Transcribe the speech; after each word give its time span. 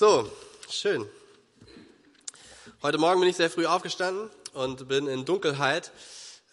So, 0.00 0.26
schön. 0.70 1.06
Heute 2.80 2.96
Morgen 2.96 3.20
bin 3.20 3.28
ich 3.28 3.36
sehr 3.36 3.50
früh 3.50 3.66
aufgestanden 3.66 4.30
und 4.54 4.88
bin 4.88 5.06
in 5.06 5.26
Dunkelheit 5.26 5.92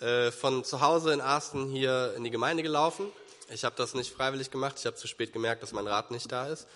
äh, 0.02 0.32
von 0.32 0.66
zu 0.66 0.82
Hause 0.82 1.14
in 1.14 1.22
Arsten 1.22 1.70
hier 1.70 2.14
in 2.18 2.26
die 2.26 2.30
Gemeinde 2.30 2.62
gelaufen. 2.62 3.10
Ich 3.50 3.64
habe 3.64 3.74
das 3.78 3.94
nicht 3.94 4.14
freiwillig 4.14 4.52
gemacht. 4.52 4.76
Ich 4.80 4.86
habe 4.86 4.98
zu 4.98 5.08
spät 5.08 5.32
gemerkt, 5.32 5.64
dass 5.64 5.72
mein 5.72 5.88
Rad 5.88 6.12
nicht 6.12 6.30
da 6.30 6.48
ist. 6.48 6.68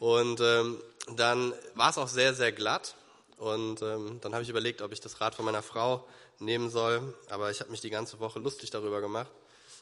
Und 0.00 0.40
ähm, 0.40 0.82
dann 1.14 1.52
war 1.76 1.90
es 1.90 1.98
auch 1.98 2.08
sehr, 2.08 2.34
sehr 2.34 2.50
glatt. 2.50 2.96
Und 3.36 3.80
ähm, 3.82 4.18
dann 4.20 4.32
habe 4.32 4.42
ich 4.42 4.48
überlegt, 4.48 4.82
ob 4.82 4.90
ich 4.90 5.00
das 5.00 5.20
Rad 5.20 5.36
von 5.36 5.44
meiner 5.44 5.62
Frau 5.62 6.04
nehmen 6.40 6.68
soll. 6.68 7.14
Aber 7.30 7.52
ich 7.52 7.60
habe 7.60 7.70
mich 7.70 7.80
die 7.80 7.90
ganze 7.90 8.18
Woche 8.18 8.40
lustig 8.40 8.70
darüber 8.70 9.00
gemacht, 9.00 9.30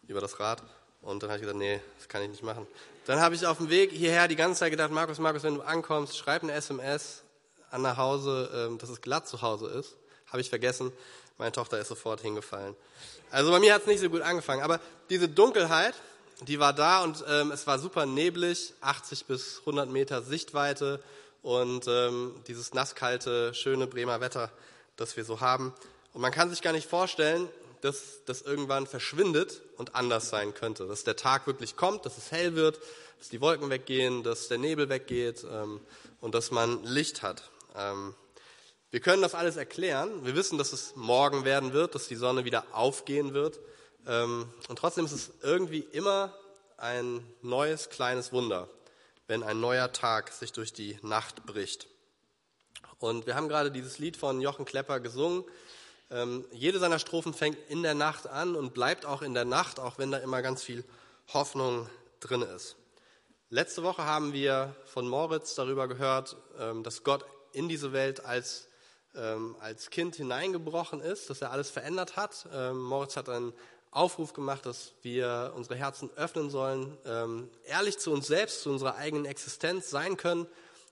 über 0.06 0.20
das 0.20 0.38
Rad. 0.38 0.62
Und 1.06 1.22
dann 1.22 1.30
habe 1.30 1.38
ich 1.38 1.42
gesagt, 1.42 1.58
nee, 1.58 1.80
das 1.98 2.08
kann 2.08 2.22
ich 2.22 2.28
nicht 2.28 2.42
machen. 2.42 2.66
Dann 3.06 3.20
habe 3.20 3.36
ich 3.36 3.46
auf 3.46 3.58
dem 3.58 3.70
Weg 3.70 3.92
hierher 3.92 4.26
die 4.26 4.34
ganze 4.34 4.58
Zeit 4.58 4.72
gedacht, 4.72 4.90
Markus, 4.90 5.18
Markus, 5.20 5.44
wenn 5.44 5.54
du 5.54 5.62
ankommst, 5.62 6.18
schreib 6.18 6.42
eine 6.42 6.52
SMS 6.52 7.22
an 7.70 7.82
nach 7.82 7.96
Hause, 7.96 8.50
ähm, 8.52 8.78
dass 8.78 8.90
es 8.90 9.00
glatt 9.00 9.28
zu 9.28 9.40
Hause 9.40 9.68
ist. 9.68 9.94
Habe 10.26 10.40
ich 10.40 10.50
vergessen. 10.50 10.92
Meine 11.38 11.52
Tochter 11.52 11.78
ist 11.78 11.86
sofort 11.86 12.22
hingefallen. 12.22 12.74
Also 13.30 13.52
bei 13.52 13.60
mir 13.60 13.72
hat 13.72 13.82
es 13.82 13.86
nicht 13.86 14.00
so 14.00 14.10
gut 14.10 14.22
angefangen. 14.22 14.62
Aber 14.62 14.80
diese 15.08 15.28
Dunkelheit, 15.28 15.94
die 16.40 16.58
war 16.58 16.72
da 16.72 17.04
und 17.04 17.24
ähm, 17.28 17.52
es 17.52 17.68
war 17.68 17.78
super 17.78 18.04
neblig, 18.04 18.74
80 18.80 19.26
bis 19.26 19.60
100 19.60 19.88
Meter 19.88 20.22
Sichtweite 20.22 21.00
und 21.42 21.86
ähm, 21.86 22.34
dieses 22.48 22.74
nasskalte, 22.74 23.54
schöne 23.54 23.86
Bremer 23.86 24.20
Wetter, 24.20 24.50
das 24.96 25.16
wir 25.16 25.24
so 25.24 25.40
haben. 25.40 25.72
Und 26.12 26.20
man 26.20 26.32
kann 26.32 26.50
sich 26.50 26.62
gar 26.62 26.72
nicht 26.72 26.90
vorstellen, 26.90 27.48
dass 27.82 28.24
das 28.24 28.42
irgendwann 28.42 28.86
verschwindet 28.86 29.62
und 29.76 29.94
anders 29.94 30.28
sein 30.28 30.54
könnte. 30.54 30.86
Dass 30.86 31.04
der 31.04 31.16
Tag 31.16 31.46
wirklich 31.46 31.76
kommt, 31.76 32.06
dass 32.06 32.18
es 32.18 32.30
hell 32.30 32.54
wird, 32.54 32.78
dass 33.18 33.28
die 33.28 33.40
Wolken 33.40 33.70
weggehen, 33.70 34.22
dass 34.22 34.48
der 34.48 34.58
Nebel 34.58 34.88
weggeht 34.88 35.44
ähm, 35.50 35.80
und 36.20 36.34
dass 36.34 36.50
man 36.50 36.82
Licht 36.84 37.22
hat. 37.22 37.50
Ähm, 37.74 38.14
wir 38.90 39.00
können 39.00 39.22
das 39.22 39.34
alles 39.34 39.56
erklären. 39.56 40.24
Wir 40.24 40.34
wissen, 40.34 40.58
dass 40.58 40.72
es 40.72 40.94
morgen 40.96 41.44
werden 41.44 41.72
wird, 41.72 41.94
dass 41.94 42.08
die 42.08 42.16
Sonne 42.16 42.44
wieder 42.44 42.64
aufgehen 42.72 43.34
wird. 43.34 43.58
Ähm, 44.06 44.48
und 44.68 44.78
trotzdem 44.78 45.04
ist 45.04 45.12
es 45.12 45.30
irgendwie 45.42 45.80
immer 45.80 46.32
ein 46.76 47.26
neues 47.42 47.88
kleines 47.90 48.32
Wunder, 48.32 48.68
wenn 49.26 49.42
ein 49.42 49.60
neuer 49.60 49.92
Tag 49.92 50.32
sich 50.32 50.52
durch 50.52 50.72
die 50.72 50.98
Nacht 51.02 51.46
bricht. 51.46 51.88
Und 52.98 53.26
wir 53.26 53.34
haben 53.34 53.48
gerade 53.48 53.70
dieses 53.70 53.98
Lied 53.98 54.16
von 54.16 54.40
Jochen 54.40 54.64
Klepper 54.64 55.00
gesungen. 55.00 55.44
Ähm, 56.10 56.44
jede 56.52 56.78
seiner 56.78 56.98
Strophen 56.98 57.34
fängt 57.34 57.58
in 57.68 57.82
der 57.82 57.94
Nacht 57.94 58.26
an 58.28 58.54
und 58.54 58.74
bleibt 58.74 59.06
auch 59.06 59.22
in 59.22 59.34
der 59.34 59.44
Nacht, 59.44 59.80
auch 59.80 59.98
wenn 59.98 60.10
da 60.10 60.18
immer 60.18 60.42
ganz 60.42 60.62
viel 60.62 60.84
Hoffnung 61.32 61.88
drin 62.20 62.42
ist. 62.42 62.76
Letzte 63.50 63.82
Woche 63.82 64.04
haben 64.04 64.32
wir 64.32 64.74
von 64.86 65.08
Moritz 65.08 65.54
darüber 65.54 65.88
gehört, 65.88 66.36
ähm, 66.58 66.82
dass 66.82 67.02
Gott 67.04 67.24
in 67.52 67.68
diese 67.68 67.92
Welt 67.92 68.24
als, 68.24 68.68
ähm, 69.14 69.56
als 69.60 69.90
Kind 69.90 70.16
hineingebrochen 70.16 71.00
ist, 71.00 71.30
dass 71.30 71.42
er 71.42 71.50
alles 71.50 71.70
verändert 71.70 72.16
hat. 72.16 72.46
Ähm, 72.52 72.82
Moritz 72.82 73.16
hat 73.16 73.28
einen 73.28 73.52
Aufruf 73.90 74.32
gemacht, 74.32 74.66
dass 74.66 74.92
wir 75.02 75.52
unsere 75.56 75.76
Herzen 75.76 76.10
öffnen 76.16 76.50
sollen, 76.50 76.98
ähm, 77.06 77.48
ehrlich 77.64 77.98
zu 77.98 78.12
uns 78.12 78.26
selbst, 78.26 78.62
zu 78.62 78.70
unserer 78.70 78.96
eigenen 78.96 79.24
Existenz 79.24 79.90
sein 79.90 80.16
können 80.16 80.46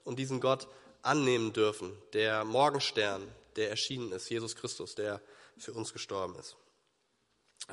und 0.05 0.19
diesen 0.19 0.41
Gott 0.41 0.69
annehmen 1.03 1.53
dürfen, 1.53 1.93
der 2.15 2.45
Morgenstern, 2.45 3.23
der 3.57 3.71
erschienen 3.71 4.13
ist, 4.13 4.29
Jesus 4.29 4.57
Christus, 4.57 4.95
der 4.95 5.21
für 5.59 5.73
uns 5.73 5.93
gestorben 5.93 6.37
ist. 6.39 6.57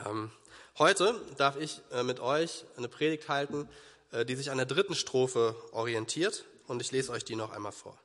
Ähm, 0.06 0.32
heute 0.78 1.20
darf 1.38 1.58
ich 1.58 1.82
äh, 1.92 2.04
mit 2.04 2.20
euch 2.20 2.66
eine 2.78 2.88
Predigt 2.88 3.28
halten, 3.28 3.68
äh, 4.12 4.26
die 4.26 4.36
sich 4.36 4.52
an 4.52 4.58
der 4.58 4.66
dritten 4.66 4.96
Strophe 4.96 5.56
orientiert 5.72 6.46
und 6.68 6.82
ich 6.82 6.92
lese 6.92 7.12
euch 7.12 7.26
die 7.26 7.36
noch 7.36 7.52
einmal 7.52 7.72
vor. 7.72 7.98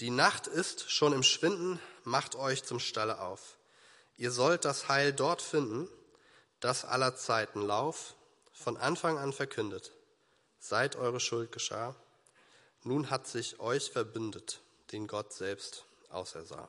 Die 0.00 0.10
Nacht 0.10 0.46
ist 0.46 0.90
schon 0.90 1.12
im 1.12 1.24
Schwinden, 1.24 1.80
macht 2.04 2.36
euch 2.36 2.62
zum 2.62 2.78
Stalle 2.78 3.20
auf. 3.20 3.56
Ihr 4.16 4.30
sollt 4.30 4.64
das 4.64 4.88
Heil 4.88 5.12
dort 5.12 5.42
finden, 5.42 5.88
das 6.60 6.84
aller 6.84 7.16
Zeiten 7.16 7.62
Lauf 7.62 8.14
von 8.52 8.76
Anfang 8.76 9.18
an 9.18 9.32
verkündet. 9.32 9.92
Seit 10.60 10.96
eure 10.96 11.20
Schuld 11.20 11.50
geschah, 11.52 11.96
nun 12.84 13.10
hat 13.10 13.26
sich 13.26 13.58
euch 13.60 13.90
verbündet, 13.90 14.60
den 14.92 15.06
Gott 15.06 15.32
selbst 15.32 15.84
ausersah. 16.10 16.68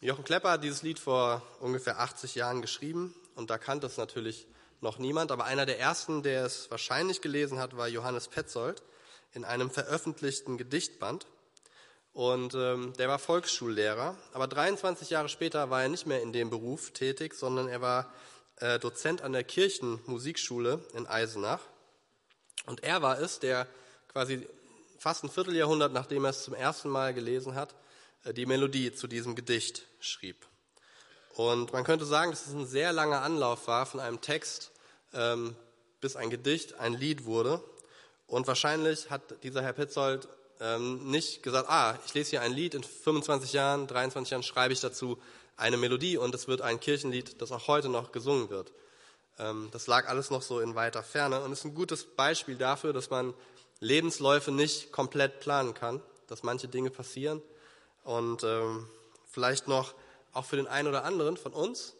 Jochen 0.00 0.22
Klepper 0.22 0.52
hat 0.52 0.62
dieses 0.62 0.82
Lied 0.82 1.00
vor 1.00 1.42
ungefähr 1.58 1.98
80 1.98 2.36
Jahren 2.36 2.62
geschrieben 2.62 3.16
und 3.34 3.50
da 3.50 3.58
kannte 3.58 3.88
es 3.88 3.96
natürlich 3.96 4.46
noch 4.80 4.98
niemand, 4.98 5.32
aber 5.32 5.44
einer 5.44 5.66
der 5.66 5.80
ersten, 5.80 6.22
der 6.22 6.44
es 6.44 6.70
wahrscheinlich 6.70 7.20
gelesen 7.20 7.58
hat, 7.58 7.76
war 7.76 7.88
Johannes 7.88 8.28
Petzold 8.28 8.84
in 9.32 9.44
einem 9.44 9.70
veröffentlichten 9.70 10.56
Gedichtband. 10.56 11.26
Und 12.12 12.54
ähm, 12.54 12.92
der 12.96 13.08
war 13.08 13.18
Volksschullehrer, 13.18 14.16
aber 14.32 14.46
23 14.46 15.10
Jahre 15.10 15.28
später 15.28 15.68
war 15.68 15.82
er 15.82 15.88
nicht 15.88 16.06
mehr 16.06 16.22
in 16.22 16.32
dem 16.32 16.48
Beruf 16.48 16.92
tätig, 16.92 17.34
sondern 17.34 17.66
er 17.66 17.80
war 17.80 18.12
äh, 18.60 18.78
Dozent 18.78 19.22
an 19.22 19.32
der 19.32 19.42
Kirchenmusikschule 19.42 20.80
in 20.94 21.08
Eisenach. 21.08 21.60
Und 22.66 22.84
er 22.84 23.02
war 23.02 23.18
es, 23.18 23.40
der 23.40 23.66
quasi 24.06 24.46
fast 24.98 25.24
ein 25.24 25.30
Vierteljahrhundert, 25.30 25.92
nachdem 25.92 26.24
er 26.24 26.30
es 26.30 26.44
zum 26.44 26.54
ersten 26.54 26.88
Mal 26.88 27.14
gelesen 27.14 27.56
hat, 27.56 27.74
die 28.24 28.46
Melodie 28.46 28.92
zu 28.92 29.06
diesem 29.06 29.34
Gedicht 29.34 29.86
schrieb. 30.00 30.46
Und 31.34 31.72
man 31.72 31.84
könnte 31.84 32.04
sagen, 32.04 32.32
dass 32.32 32.46
es 32.46 32.52
ein 32.52 32.66
sehr 32.66 32.92
langer 32.92 33.22
Anlauf 33.22 33.68
war 33.68 33.86
von 33.86 34.00
einem 34.00 34.20
Text, 34.20 34.72
ähm, 35.14 35.54
bis 36.00 36.16
ein 36.16 36.30
Gedicht 36.30 36.74
ein 36.74 36.94
Lied 36.94 37.24
wurde. 37.24 37.62
Und 38.26 38.46
wahrscheinlich 38.46 39.10
hat 39.10 39.42
dieser 39.44 39.62
Herr 39.62 39.72
Petzold 39.72 40.28
ähm, 40.60 41.10
nicht 41.10 41.42
gesagt, 41.42 41.68
ah, 41.68 41.98
ich 42.06 42.14
lese 42.14 42.30
hier 42.30 42.42
ein 42.42 42.52
Lied, 42.52 42.74
in 42.74 42.82
25 42.82 43.52
Jahren, 43.52 43.86
23 43.86 44.30
Jahren 44.32 44.42
schreibe 44.42 44.72
ich 44.72 44.80
dazu 44.80 45.18
eine 45.56 45.76
Melodie 45.76 46.16
und 46.16 46.34
es 46.34 46.48
wird 46.48 46.60
ein 46.60 46.80
Kirchenlied, 46.80 47.40
das 47.40 47.52
auch 47.52 47.68
heute 47.68 47.88
noch 47.88 48.12
gesungen 48.12 48.50
wird. 48.50 48.72
Ähm, 49.38 49.68
das 49.72 49.86
lag 49.86 50.08
alles 50.08 50.30
noch 50.30 50.42
so 50.42 50.60
in 50.60 50.74
weiter 50.74 51.02
Ferne 51.02 51.40
und 51.40 51.52
ist 51.52 51.64
ein 51.64 51.74
gutes 51.74 52.04
Beispiel 52.04 52.56
dafür, 52.56 52.92
dass 52.92 53.10
man 53.10 53.32
Lebensläufe 53.80 54.50
nicht 54.50 54.90
komplett 54.90 55.40
planen 55.40 55.74
kann, 55.74 56.02
dass 56.26 56.42
manche 56.42 56.68
Dinge 56.68 56.90
passieren 56.90 57.40
und 58.08 58.42
ähm, 58.42 58.88
vielleicht 59.26 59.68
noch 59.68 59.94
auch 60.32 60.46
für 60.46 60.56
den 60.56 60.66
einen 60.66 60.88
oder 60.88 61.04
anderen 61.04 61.36
von 61.36 61.52
uns 61.52 61.94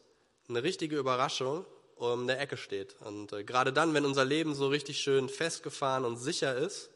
eine 0.48 0.62
richtige 0.62 0.96
Überraschung 0.96 1.66
um 1.96 2.26
der 2.26 2.41
Ecke 2.41 2.56
steht. 2.56 2.96
Und 3.00 3.34
äh, 3.34 3.44
gerade 3.44 3.74
dann, 3.74 3.92
wenn 3.92 4.06
unser 4.06 4.24
Leben 4.24 4.54
so 4.54 4.68
richtig 4.68 5.00
schön 5.00 5.28
festgefahren 5.28 6.06
und 6.06 6.16
sicher 6.16 6.56
ist, 6.56 6.88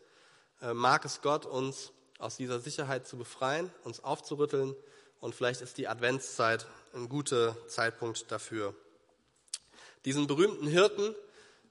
äh, 0.62 0.72
mag 0.72 1.04
es 1.04 1.20
Gott, 1.20 1.44
uns 1.44 1.92
aus 2.18 2.38
dieser 2.38 2.58
Sicherheit 2.58 3.06
zu 3.06 3.18
befreien, 3.18 3.70
uns 3.84 4.02
aufzurütteln 4.02 4.74
und 5.20 5.34
vielleicht 5.34 5.60
ist 5.60 5.76
die 5.76 5.88
Adventszeit 5.88 6.66
ein 6.94 7.10
guter 7.10 7.54
Zeitpunkt 7.68 8.32
dafür. 8.32 8.74
Diesen 10.06 10.26
berühmten 10.26 10.66
Hirten, 10.66 11.14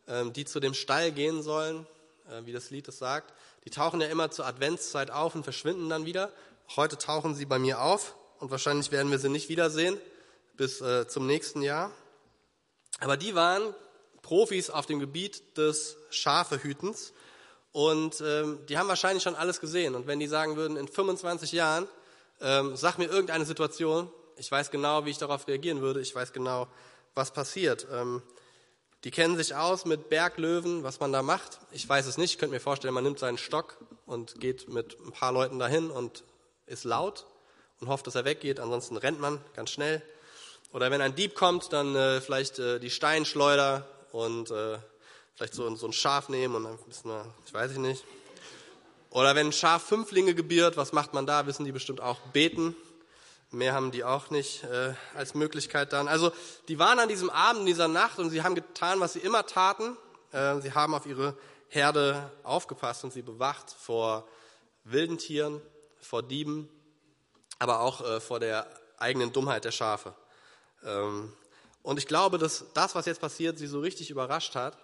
äh, 0.06 0.30
die 0.30 0.46
zu 0.46 0.60
dem 0.60 0.76
Stall 0.76 1.12
gehen 1.12 1.42
sollen, 1.42 1.88
äh, 2.30 2.46
wie 2.46 2.54
das 2.54 2.70
Lied 2.70 2.88
es 2.88 3.00
sagt, 3.00 3.34
die 3.66 3.72
tauchen 3.72 4.00
ja 4.00 4.08
immer 4.08 4.30
zur 4.30 4.46
Adventszeit 4.46 5.10
auf 5.10 5.34
und 5.34 5.44
verschwinden 5.44 5.90
dann 5.90 6.06
wieder. 6.06 6.32
Heute 6.78 6.98
tauchen 6.98 7.36
sie 7.36 7.46
bei 7.46 7.60
mir 7.60 7.82
auf 7.82 8.16
und 8.40 8.50
wahrscheinlich 8.50 8.94
werden 8.94 9.12
wir 9.12 9.20
sie 9.20 9.28
nicht 9.28 9.50
wiedersehen 9.50 9.98
bis 10.56 10.80
äh, 10.80 11.06
zum 11.06 11.28
nächsten 11.28 11.62
Jahr. 11.62 11.92
Aber 13.02 13.18
die 13.18 13.36
waren 13.36 13.76
Profis 14.22 14.70
auf 14.70 14.86
dem 14.86 15.00
Gebiet 15.00 15.58
des 15.58 15.98
Schafehütens 16.12 17.12
und 17.74 18.22
ähm, 18.22 18.60
die 18.70 18.78
haben 18.78 18.88
wahrscheinlich 18.88 19.22
schon 19.22 19.36
alles 19.36 19.60
gesehen. 19.60 19.96
Und 19.96 20.08
wenn 20.08 20.22
die 20.22 20.28
sagen 20.28 20.56
würden, 20.56 20.78
in 20.78 20.88
25 20.88 21.52
Jahren, 21.52 21.90
ähm, 22.40 22.78
sag 22.78 22.98
mir 22.98 23.10
irgendeine 23.10 23.44
Situation, 23.44 24.10
ich 24.38 24.50
weiß 24.50 24.72
genau, 24.72 25.04
wie 25.04 25.10
ich 25.10 25.18
darauf 25.18 25.50
reagieren 25.50 25.82
würde, 25.82 26.00
ich 26.00 26.16
weiß 26.16 26.32
genau, 26.32 26.68
was 27.16 27.34
passiert. 27.34 27.86
Ähm, 27.92 28.22
die 29.04 29.12
kennen 29.12 29.36
sich 29.36 29.56
aus 29.56 29.84
mit 29.84 30.08
Berglöwen, 30.08 30.84
was 30.84 31.02
man 31.02 31.12
da 31.12 31.22
macht. 31.22 31.60
Ich 31.72 31.90
weiß 31.90 32.06
es 32.06 32.18
nicht. 32.18 32.32
Ich 32.32 32.38
könnte 32.38 32.54
mir 32.54 32.62
vorstellen, 32.62 32.94
man 32.94 33.04
nimmt 33.04 33.20
seinen 33.20 33.38
Stock 33.38 33.78
und 34.06 34.40
geht 34.40 34.70
mit 34.70 34.98
ein 35.06 35.12
paar 35.12 35.34
Leuten 35.34 35.60
dahin 35.60 35.92
und 35.92 36.24
ist 36.72 36.84
laut 36.84 37.26
und 37.80 37.90
hofft, 37.90 38.08
dass 38.08 38.16
er 38.16 38.26
weggeht. 38.26 38.60
Ansonsten 38.60 38.98
rennt 38.98 39.20
man 39.20 39.40
ganz 39.56 39.70
schnell. 39.70 40.02
Oder 40.74 40.90
wenn 40.90 41.02
ein 41.02 41.16
Dieb 41.16 41.36
kommt, 41.36 41.74
dann 41.74 41.96
äh, 41.96 42.22
vielleicht 42.22 42.60
äh, 42.60 42.80
die 42.80 42.90
Steinschleuder 42.90 43.86
und 44.12 44.52
äh, 44.52 44.80
vielleicht 45.36 45.54
so, 45.54 45.76
so 45.76 45.88
ein 45.88 45.94
Schaf 45.94 46.30
nehmen 46.30 46.56
und 46.56 46.64
dann 46.64 46.80
wissen 46.88 47.10
wir, 47.10 47.26
ich 47.46 47.54
weiß 47.54 47.72
ich 47.72 47.78
nicht. 47.78 48.06
Oder 49.10 49.36
wenn 49.36 49.48
ein 49.48 49.52
Schaf 49.52 49.84
Fünflinge 49.84 50.34
gebiert, 50.34 50.78
was 50.78 50.94
macht 50.94 51.14
man 51.14 51.26
da? 51.26 51.46
Wissen 51.46 51.66
die 51.66 51.74
bestimmt 51.74 52.00
auch 52.00 52.20
beten. 52.32 52.76
Mehr 53.50 53.74
haben 53.74 53.92
die 53.92 54.06
auch 54.06 54.30
nicht 54.30 54.64
äh, 54.64 54.94
als 55.14 55.34
Möglichkeit 55.34 55.92
dann. 55.92 56.08
Also 56.08 56.32
die 56.70 56.80
waren 56.80 57.00
an 57.00 57.10
diesem 57.10 57.30
Abend, 57.30 57.62
in 57.62 57.66
dieser 57.66 57.90
Nacht 57.90 58.20
und 58.20 58.30
sie 58.30 58.44
haben 58.44 58.56
getan, 58.56 59.02
was 59.02 59.14
sie 59.14 59.20
immer 59.20 59.46
taten. 59.46 59.98
Äh, 60.32 60.62
sie 60.62 60.72
haben 60.72 60.94
auf 60.94 61.06
ihre 61.06 61.36
Herde 61.68 62.32
aufgepasst 62.44 63.04
und 63.04 63.12
sie 63.12 63.22
bewacht 63.22 63.76
vor 63.78 64.26
wilden 64.86 65.18
Tieren, 65.18 65.62
vor 66.02 66.24
Dieben 66.24 66.70
aber 67.62 67.82
auch 67.82 68.02
äh, 68.02 68.20
vor 68.20 68.40
der 68.40 68.68
eigenen 68.98 69.32
Dummheit 69.32 69.66
der 69.66 69.72
Schafe. 69.72 70.16
Ähm, 70.84 71.32
und 71.84 72.00
ich 72.00 72.08
glaube, 72.08 72.40
dass 72.40 72.66
das, 72.74 72.96
was 72.96 73.06
jetzt 73.06 73.22
passiert, 73.22 73.60
sie 73.60 73.68
so 73.68 73.80
richtig 73.80 74.10
überrascht 74.10 74.56
hat 74.56 74.76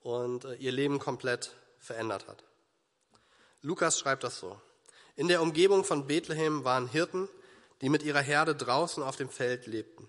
und 0.00 0.44
äh, 0.44 0.54
ihr 0.54 0.72
Leben 0.72 0.98
komplett 0.98 1.52
verändert 1.78 2.26
hat. 2.26 2.42
Lukas 3.62 4.00
schreibt 4.00 4.24
das 4.24 4.40
so. 4.40 4.60
In 5.14 5.28
der 5.28 5.40
Umgebung 5.40 5.84
von 5.84 6.08
Bethlehem 6.08 6.64
waren 6.64 6.88
Hirten, 6.88 7.28
die 7.80 7.88
mit 7.88 8.02
ihrer 8.02 8.22
Herde 8.22 8.56
draußen 8.56 9.04
auf 9.04 9.14
dem 9.14 9.30
Feld 9.30 9.68
lebten. 9.68 10.08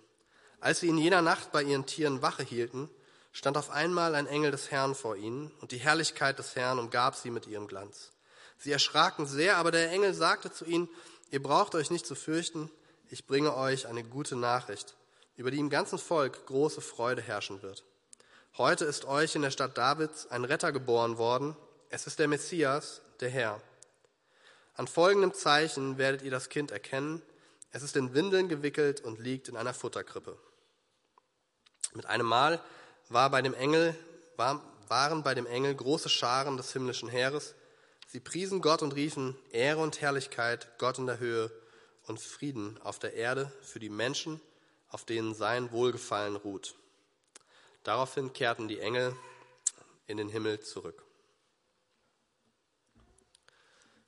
Als 0.60 0.80
sie 0.80 0.88
in 0.88 0.98
jener 0.98 1.22
Nacht 1.22 1.52
bei 1.52 1.62
ihren 1.62 1.86
Tieren 1.86 2.24
Wache 2.24 2.42
hielten, 2.42 2.90
stand 3.32 3.58
auf 3.58 3.70
einmal 3.70 4.16
ein 4.16 4.26
Engel 4.26 4.50
des 4.50 4.72
Herrn 4.72 4.96
vor 4.96 5.18
ihnen, 5.18 5.52
und 5.62 5.72
die 5.72 5.78
Herrlichkeit 5.78 6.40
des 6.40 6.56
Herrn 6.56 6.80
umgab 6.80 7.16
sie 7.16 7.30
mit 7.30 7.46
ihrem 7.46 7.68
Glanz. 7.68 8.12
Sie 8.58 8.72
erschraken 8.72 9.28
sehr, 9.28 9.58
aber 9.58 9.72
der 9.72 9.92
Engel 9.92 10.14
sagte 10.14 10.52
zu 10.52 10.66
ihnen, 10.66 10.90
ihr 11.30 11.42
braucht 11.42 11.76
euch 11.76 11.92
nicht 11.92 12.06
zu 12.06 12.16
fürchten, 12.16 12.72
ich 13.10 13.26
bringe 13.28 13.56
euch 13.56 13.88
eine 13.88 14.04
gute 14.04 14.36
Nachricht, 14.36 14.96
über 15.36 15.52
die 15.52 15.60
im 15.60 15.70
ganzen 15.70 16.00
Volk 16.00 16.46
große 16.48 16.82
Freude 16.82 17.22
herrschen 17.22 17.62
wird. 17.62 17.84
Heute 18.58 18.86
ist 18.86 19.06
euch 19.06 19.36
in 19.36 19.44
der 19.44 19.52
Stadt 19.52 19.78
Davids 19.78 20.28
ein 20.28 20.44
Retter 20.44 20.72
geboren 20.72 21.18
worden, 21.18 21.56
es 21.90 22.08
ist 22.08 22.20
der 22.20 22.28
Messias, 22.28 23.02
der 23.20 23.30
Herr. 23.30 23.62
An 24.76 24.88
folgendem 24.88 25.34
Zeichen 25.34 25.98
werdet 25.98 26.22
ihr 26.22 26.32
das 26.32 26.50
Kind 26.50 26.72
erkennen, 26.72 27.22
es 27.72 27.84
ist 27.84 27.96
in 27.96 28.14
Windeln 28.14 28.50
gewickelt 28.50 29.02
und 29.02 29.20
liegt 29.20 29.50
in 29.50 29.58
einer 29.58 29.74
Futterkrippe. 29.74 30.38
Mit 31.94 32.06
einem 32.06 32.26
Mal 32.26 32.62
war 33.10 33.30
bei 33.30 33.42
dem 33.42 33.54
Engel, 33.54 33.96
war, 34.36 34.62
waren 34.88 35.24
bei 35.24 35.34
dem 35.34 35.46
Engel 35.46 35.76
große 35.76 36.10
Scharen 36.10 36.58
des 36.58 36.74
himmlischen 36.74 37.10
Heeres. 37.10 37.56
Sie 38.10 38.22
priesen 38.22 38.62
Gott 38.62 38.82
und 38.82 38.96
riefen 38.96 39.36
Ehre 39.52 39.82
und 39.82 40.00
Herrlichkeit 40.00 40.70
Gott 40.78 40.98
in 40.98 41.08
der 41.08 41.20
Höhe 41.20 41.52
und 42.06 42.22
Frieden 42.22 42.80
auf 42.82 43.00
der 43.00 43.16
Erde 43.16 43.52
für 43.62 43.80
die 43.80 43.90
Menschen, 43.90 44.40
auf 44.88 45.04
denen 45.04 45.34
sein 45.34 45.74
Wohlgefallen 45.74 46.38
ruht. 46.38 46.76
Daraufhin 47.84 48.32
kehrten 48.32 48.70
die 48.70 48.80
Engel 48.80 49.14
in 50.08 50.16
den 50.16 50.30
Himmel 50.30 50.62
zurück. 50.62 51.04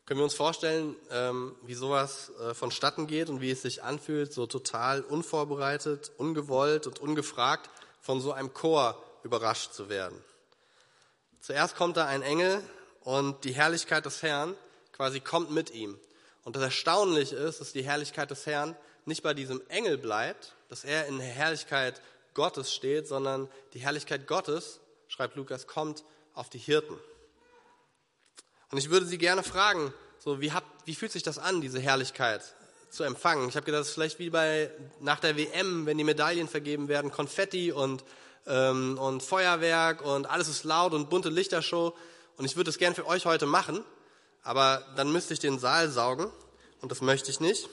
Können 0.05 0.21
wir 0.21 0.23
uns 0.23 0.33
vorstellen, 0.33 0.95
ähm, 1.11 1.57
wie 1.63 1.75
sowas 1.75 2.31
äh, 2.39 2.53
vonstatten 2.53 3.05
geht 3.05 3.29
und 3.29 3.41
wie 3.41 3.51
es 3.51 3.61
sich 3.61 3.83
anfühlt, 3.83 4.31
so 4.31 4.47
total 4.47 5.01
unvorbereitet, 5.01 6.13
ungewollt 6.17 6.87
und 6.87 6.99
ungefragt 6.99 7.69
von 7.99 8.21
so 8.21 8.31
einem 8.31 8.53
Chor 8.53 9.03
überrascht 9.23 9.73
zu 9.73 9.89
werden? 9.89 10.17
Zuerst 11.41 11.75
kommt 11.75 11.97
da 11.97 12.05
ein 12.05 12.21
Engel 12.21 12.63
und 13.09 13.43
die 13.43 13.53
Herrlichkeit 13.53 14.05
des 14.05 14.21
Herrn 14.21 14.55
quasi 14.91 15.19
kommt 15.19 15.49
mit 15.49 15.71
ihm. 15.71 15.99
Und 16.43 16.55
das 16.55 16.61
Erstaunliche 16.61 17.37
ist, 17.37 17.59
dass 17.59 17.73
die 17.73 17.81
Herrlichkeit 17.81 18.29
des 18.29 18.45
Herrn 18.45 18.75
nicht 19.05 19.23
bei 19.23 19.33
diesem 19.33 19.67
Engel 19.67 19.97
bleibt, 19.97 20.53
dass 20.69 20.83
er 20.83 21.07
in 21.07 21.17
der 21.17 21.25
Herrlichkeit 21.25 22.03
Gottes 22.35 22.71
steht, 22.71 23.07
sondern 23.07 23.49
die 23.73 23.79
Herrlichkeit 23.79 24.27
Gottes, 24.27 24.79
schreibt 25.07 25.37
Lukas, 25.37 25.65
kommt 25.65 26.03
auf 26.35 26.51
die 26.51 26.59
Hirten. 26.59 26.99
Und 28.69 28.77
ich 28.77 28.91
würde 28.91 29.07
Sie 29.07 29.17
gerne 29.17 29.41
fragen, 29.41 29.91
so 30.19 30.39
wie, 30.39 30.51
habt, 30.51 30.67
wie 30.85 30.93
fühlt 30.93 31.11
sich 31.11 31.23
das 31.23 31.39
an, 31.39 31.61
diese 31.61 31.79
Herrlichkeit 31.79 32.43
zu 32.91 33.03
empfangen? 33.03 33.49
Ich 33.49 33.55
habe 33.55 33.65
gedacht, 33.65 33.81
das 33.81 33.87
ist 33.87 33.93
vielleicht 33.95 34.19
wie 34.19 34.29
bei 34.29 34.69
nach 34.99 35.19
der 35.19 35.35
WM, 35.35 35.87
wenn 35.87 35.97
die 35.97 36.03
Medaillen 36.03 36.47
vergeben 36.47 36.87
werden, 36.87 37.09
Konfetti 37.09 37.71
und, 37.71 38.03
ähm, 38.45 38.99
und 38.99 39.23
Feuerwerk 39.23 40.03
und 40.03 40.29
alles 40.29 40.47
ist 40.47 40.63
laut 40.63 40.93
und 40.93 41.09
bunte 41.09 41.29
Lichtershow. 41.29 41.95
Und 42.39 42.45
ich 42.45 42.55
würde 42.55 42.69
das 42.69 42.77
gerne 42.77 42.95
für 42.95 43.05
euch 43.05 43.25
heute 43.25 43.45
machen, 43.45 43.83
aber 44.43 44.87
dann 44.95 45.11
müsste 45.11 45.33
ich 45.33 45.41
den 45.41 45.59
Saal 45.59 45.89
saugen 45.89 46.31
und 46.79 46.89
das 46.89 47.01
möchte 47.01 47.29
ich 47.29 47.41
nicht. 47.41 47.67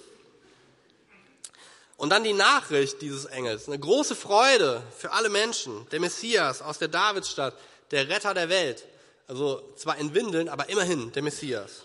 Und 1.96 2.10
dann 2.10 2.24
die 2.24 2.32
Nachricht 2.32 3.00
dieses 3.00 3.26
Engels, 3.26 3.68
eine 3.68 3.78
große 3.78 4.16
Freude 4.16 4.82
für 4.98 5.12
alle 5.12 5.28
Menschen, 5.28 5.88
der 5.90 6.00
Messias 6.00 6.62
aus 6.62 6.78
der 6.78 6.88
Davidstadt, 6.88 7.54
der 7.92 8.08
Retter 8.08 8.34
der 8.34 8.48
Welt. 8.48 8.84
Also 9.28 9.62
zwar 9.76 9.98
in 9.98 10.12
Windeln, 10.14 10.48
aber 10.48 10.68
immerhin 10.68 11.12
der 11.12 11.22
Messias. 11.22 11.84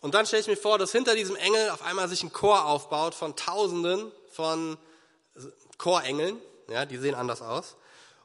Und 0.00 0.14
dann 0.14 0.26
stelle 0.26 0.42
ich 0.42 0.48
mir 0.48 0.56
vor, 0.56 0.78
dass 0.78 0.90
hinter 0.90 1.14
diesem 1.14 1.36
Engel 1.36 1.70
auf 1.70 1.82
einmal 1.82 2.08
sich 2.08 2.24
ein 2.24 2.32
Chor 2.32 2.64
aufbaut 2.64 3.14
von 3.14 3.36
Tausenden 3.36 4.10
von 4.32 4.76
Chorengeln. 5.78 6.38
Ja, 6.68 6.84
die 6.86 6.96
sehen 6.98 7.14
anders 7.14 7.40
aus. 7.40 7.76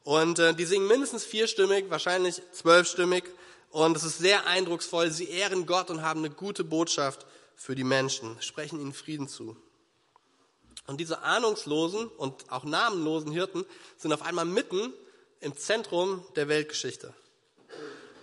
Und 0.03 0.39
äh, 0.39 0.53
die 0.53 0.65
singen 0.65 0.87
mindestens 0.87 1.23
vierstimmig, 1.23 1.89
wahrscheinlich 1.89 2.41
zwölfstimmig. 2.51 3.23
Und 3.71 3.95
es 3.95 4.03
ist 4.03 4.17
sehr 4.17 4.47
eindrucksvoll. 4.47 5.11
Sie 5.11 5.29
ehren 5.29 5.65
Gott 5.65 5.89
und 5.89 6.01
haben 6.01 6.19
eine 6.19 6.33
gute 6.33 6.63
Botschaft 6.63 7.25
für 7.55 7.75
die 7.75 7.83
Menschen, 7.83 8.41
sprechen 8.41 8.79
ihnen 8.79 8.93
Frieden 8.93 9.27
zu. 9.27 9.55
Und 10.87 10.99
diese 10.99 11.21
ahnungslosen 11.21 12.07
und 12.07 12.51
auch 12.51 12.63
namenlosen 12.63 13.31
Hirten 13.31 13.65
sind 13.97 14.11
auf 14.11 14.23
einmal 14.23 14.45
mitten 14.45 14.93
im 15.39 15.55
Zentrum 15.55 16.25
der 16.35 16.47
Weltgeschichte. 16.47 17.13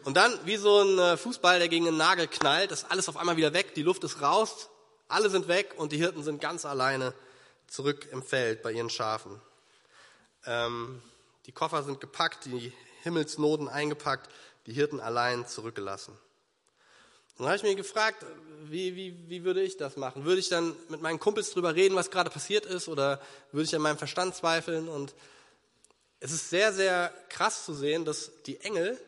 Und 0.04 0.16
dann, 0.16 0.32
wie 0.44 0.56
so 0.56 0.82
ein 0.82 0.98
äh, 0.98 1.16
Fußball, 1.16 1.58
der 1.58 1.68
gegen 1.68 1.86
einen 1.86 1.96
Nagel 1.96 2.28
knallt, 2.28 2.72
ist 2.72 2.90
alles 2.90 3.08
auf 3.08 3.16
einmal 3.16 3.36
wieder 3.36 3.52
weg, 3.52 3.74
die 3.74 3.82
Luft 3.82 4.04
ist 4.04 4.20
raus, 4.20 4.68
alle 5.08 5.30
sind 5.30 5.48
weg 5.48 5.74
und 5.76 5.92
die 5.92 5.98
Hirten 5.98 6.22
sind 6.22 6.40
ganz 6.40 6.64
alleine 6.64 7.12
zurück 7.68 8.08
im 8.10 8.22
Feld 8.22 8.62
bei 8.62 8.72
ihren 8.72 8.90
Schafen. 8.90 9.40
Ähm, 10.44 11.02
die 11.46 11.52
Koffer 11.52 11.82
sind 11.82 12.00
gepackt, 12.00 12.46
die 12.46 12.72
Himmelsnoten 13.02 13.68
eingepackt, 13.68 14.28
die 14.66 14.72
Hirten 14.72 15.00
allein 15.00 15.46
zurückgelassen. 15.46 16.12
Und 17.38 17.44
dann 17.44 17.48
habe 17.48 17.56
ich 17.56 17.62
mir 17.62 17.74
gefragt, 17.74 18.24
wie, 18.64 18.96
wie, 18.96 19.28
wie 19.28 19.44
würde 19.44 19.62
ich 19.62 19.76
das 19.76 19.96
machen? 19.96 20.24
Würde 20.24 20.40
ich 20.40 20.48
dann 20.48 20.74
mit 20.88 21.02
meinen 21.02 21.20
Kumpels 21.20 21.50
drüber 21.50 21.74
reden, 21.74 21.94
was 21.94 22.10
gerade 22.10 22.30
passiert 22.30 22.66
ist, 22.66 22.88
oder 22.88 23.20
würde 23.52 23.64
ich 23.64 23.76
an 23.76 23.82
meinem 23.82 23.98
Verstand 23.98 24.34
zweifeln? 24.34 24.88
Und 24.88 25.14
es 26.18 26.32
ist 26.32 26.50
sehr, 26.50 26.72
sehr 26.72 27.12
krass 27.28 27.64
zu 27.64 27.74
sehen, 27.74 28.04
dass 28.04 28.30
die 28.46 28.60
Engel 28.62 28.98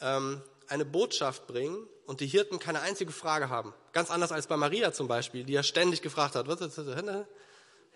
ähm, 0.00 0.40
eine 0.66 0.84
Botschaft 0.84 1.46
bringen 1.46 1.86
und 2.06 2.20
die 2.20 2.26
Hirten 2.26 2.58
keine 2.58 2.80
einzige 2.80 3.12
Frage 3.12 3.50
haben. 3.50 3.74
Ganz 3.92 4.10
anders 4.10 4.32
als 4.32 4.46
bei 4.46 4.56
Maria 4.56 4.92
zum 4.92 5.06
Beispiel, 5.06 5.44
die 5.44 5.52
ja 5.52 5.62
ständig 5.62 6.02
gefragt 6.02 6.34
hat. 6.34 6.46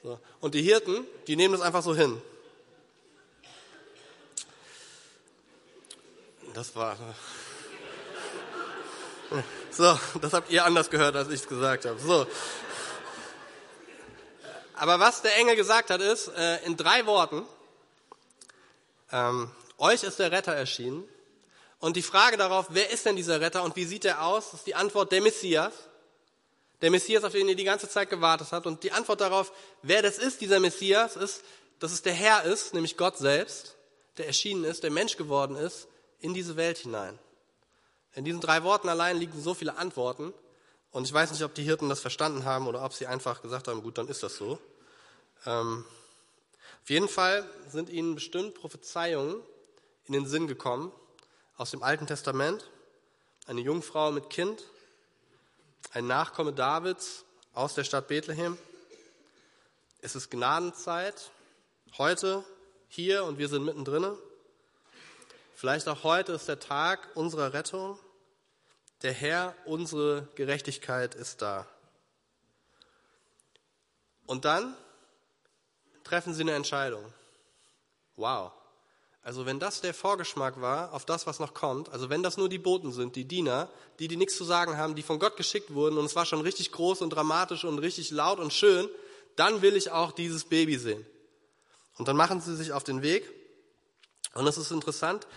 So. 0.03 0.21
Und 0.41 0.55
die 0.55 0.63
Hirten, 0.63 1.07
die 1.27 1.37
nehmen 1.37 1.55
das 1.55 1.63
einfach 1.63 1.83
so 1.83 1.95
hin. 1.95 2.21
Das 6.55 6.75
war. 6.77 6.97
So, 9.71 9.99
das 10.21 10.35
habt 10.35 10.51
ihr 10.51 10.65
anders 10.65 10.91
gehört, 10.91 11.17
als 11.17 11.29
ich 11.29 11.41
es 11.41 11.49
gesagt 11.49 11.87
habe. 11.87 11.99
So. 11.99 12.27
Aber 14.75 15.01
was 15.01 15.23
der 15.23 15.35
Engel 15.37 15.57
gesagt 15.57 15.89
hat, 15.89 16.03
ist 16.03 16.29
äh, 16.29 16.63
in 16.65 16.77
drei 16.77 17.07
Worten: 17.07 17.47
ähm, 19.11 19.51
Euch 19.79 20.03
ist 20.03 20.19
der 20.19 20.31
Retter 20.31 20.53
erschienen, 20.53 21.09
und 21.83 21.97
die 21.97 22.03
Frage 22.03 22.37
darauf, 22.37 22.67
wer 22.69 22.91
ist 22.91 23.07
denn 23.07 23.17
dieser 23.17 23.41
Retter 23.41 23.65
und 23.65 23.75
wie 23.75 23.85
sieht 23.85 24.05
er 24.05 24.23
aus, 24.23 24.55
ist 24.55 24.69
die 24.69 24.77
Antwort 24.77 25.11
der 25.11 25.21
Messias. 25.21 25.73
Der 26.81 26.93
Messias, 26.93 27.25
auf 27.25 27.33
den 27.33 27.49
ihr 27.49 27.57
die 27.57 27.65
ganze 27.65 27.89
Zeit 27.89 28.09
gewartet 28.09 28.49
habt. 28.53 28.67
Und 28.67 28.85
die 28.85 28.93
Antwort 28.93 29.21
darauf, 29.21 29.51
wer 29.83 30.01
das 30.01 30.19
ist, 30.19 30.41
dieser 30.41 30.61
Messias, 30.61 31.17
ist, 31.17 31.43
dass 31.81 31.91
es 31.91 32.03
der 32.03 32.13
Herr 32.13 32.45
ist, 32.45 32.73
nämlich 32.73 32.97
Gott 32.97 33.19
selbst, 33.19 33.75
der 34.17 34.29
erschienen 34.29 34.63
ist, 34.63 34.85
der 34.85 34.93
Mensch 34.93 35.17
geworden 35.17 35.57
ist, 35.57 35.89
in 36.23 36.35
diese 36.35 36.57
Welt 36.57 36.79
hinein. 36.79 37.19
In 38.15 38.25
diesen 38.25 38.41
drei 38.41 38.63
Worten 38.63 38.89
allein 38.89 39.17
liegen 39.17 39.41
so 39.41 39.55
viele 39.55 39.77
Antworten. 39.77 40.33
Und 40.91 41.05
ich 41.07 41.13
weiß 41.13 41.31
nicht, 41.31 41.43
ob 41.43 41.55
die 41.55 41.63
Hirten 41.63 41.89
das 41.89 42.01
verstanden 42.01 42.45
haben 42.45 42.67
oder 42.67 42.85
ob 42.85 42.93
sie 42.93 43.07
einfach 43.07 43.41
gesagt 43.43 43.69
haben, 43.69 43.83
gut, 43.83 43.99
dann 43.99 44.09
ist 44.09 44.23
das 44.23 44.37
so. 44.37 44.59
Ähm, 45.47 45.85
auf 46.83 46.91
jeden 46.91 47.09
Fall 47.09 47.49
sind 47.69 47.89
ihnen 47.89 48.15
bestimmt 48.15 48.55
Prophezeiungen 48.55 49.37
in 50.05 50.13
den 50.13 50.27
Sinn 50.27 50.47
gekommen, 50.47 50.93
aus 51.57 51.71
dem 51.71 51.83
Alten 51.83 52.07
Testament, 52.07 52.69
eine 53.47 53.61
Jungfrau 53.61 54.11
mit 54.11 54.31
Kind, 54.31 54.65
ein 55.93 56.07
Nachkomme 56.07 56.53
Davids 56.53 57.25
aus 57.55 57.75
der 57.75 57.85
Stadt 57.85 58.09
Bethlehem. 58.09 58.59
Es 60.01 60.17
ist 60.17 60.31
Gnadenzeit, 60.31 61.31
heute, 61.99 62.45
hier 62.89 63.25
und 63.25 63.39
wir 63.39 63.49
sind 63.49 63.65
mittendrin. 63.65 64.17
Vielleicht 65.63 65.87
auch 65.87 66.03
heute 66.03 66.33
ist 66.33 66.49
der 66.49 66.59
Tag 66.59 67.09
unserer 67.15 67.53
Rettung. 67.53 67.97
Der 69.03 69.13
Herr, 69.13 69.55
unsere 69.65 70.27
Gerechtigkeit 70.35 71.15
ist 71.15 71.41
da. 71.41 71.69
Und 74.27 74.45
dann 74.45 74.77
treffen 76.03 76.35
sie 76.35 76.43
eine 76.43 76.55
Entscheidung. 76.55 77.05
Wow. 78.17 78.51
Also 79.23 79.47
wenn 79.47 79.61
das 79.61 79.81
der 79.81 79.95
Vorgeschmack 79.95 80.61
war 80.61 80.93
auf 80.93 81.05
das, 81.05 81.29
was 81.29 81.39
noch 81.39 81.55
kommt, 81.55 81.91
also 81.91 82.11
wenn 82.11 82.25
das 82.25 82.37
nur 82.37 82.49
die 82.49 82.59
Boten 82.59 82.91
sind, 82.91 83.15
die 83.15 83.25
Diener, 83.25 83.69
die, 84.01 84.09
die 84.09 84.17
nichts 84.17 84.37
zu 84.37 84.43
sagen 84.43 84.77
haben, 84.77 84.97
die 84.97 85.05
von 85.05 85.21
Gott 85.21 85.37
geschickt 85.37 85.73
wurden 85.73 85.97
und 85.97 86.07
es 86.07 86.17
war 86.17 86.27
schon 86.27 86.41
richtig 86.41 86.73
groß 86.73 87.03
und 87.03 87.11
dramatisch 87.11 87.63
und 87.63 87.79
richtig 87.79 88.11
laut 88.11 88.41
und 88.41 88.53
schön, 88.53 88.89
dann 89.37 89.63
will 89.63 89.77
ich 89.77 89.93
auch 89.93 90.11
dieses 90.11 90.45
Baby 90.45 90.77
sehen. 90.77 91.07
Und 91.99 92.09
dann 92.09 92.17
machen 92.17 92.41
sie 92.41 92.57
sich 92.57 92.73
auf 92.73 92.83
den 92.83 93.03
Weg. 93.03 93.31
Und 94.35 94.49
es 94.49 94.57
ist 94.57 94.73
interessant, 94.73 95.29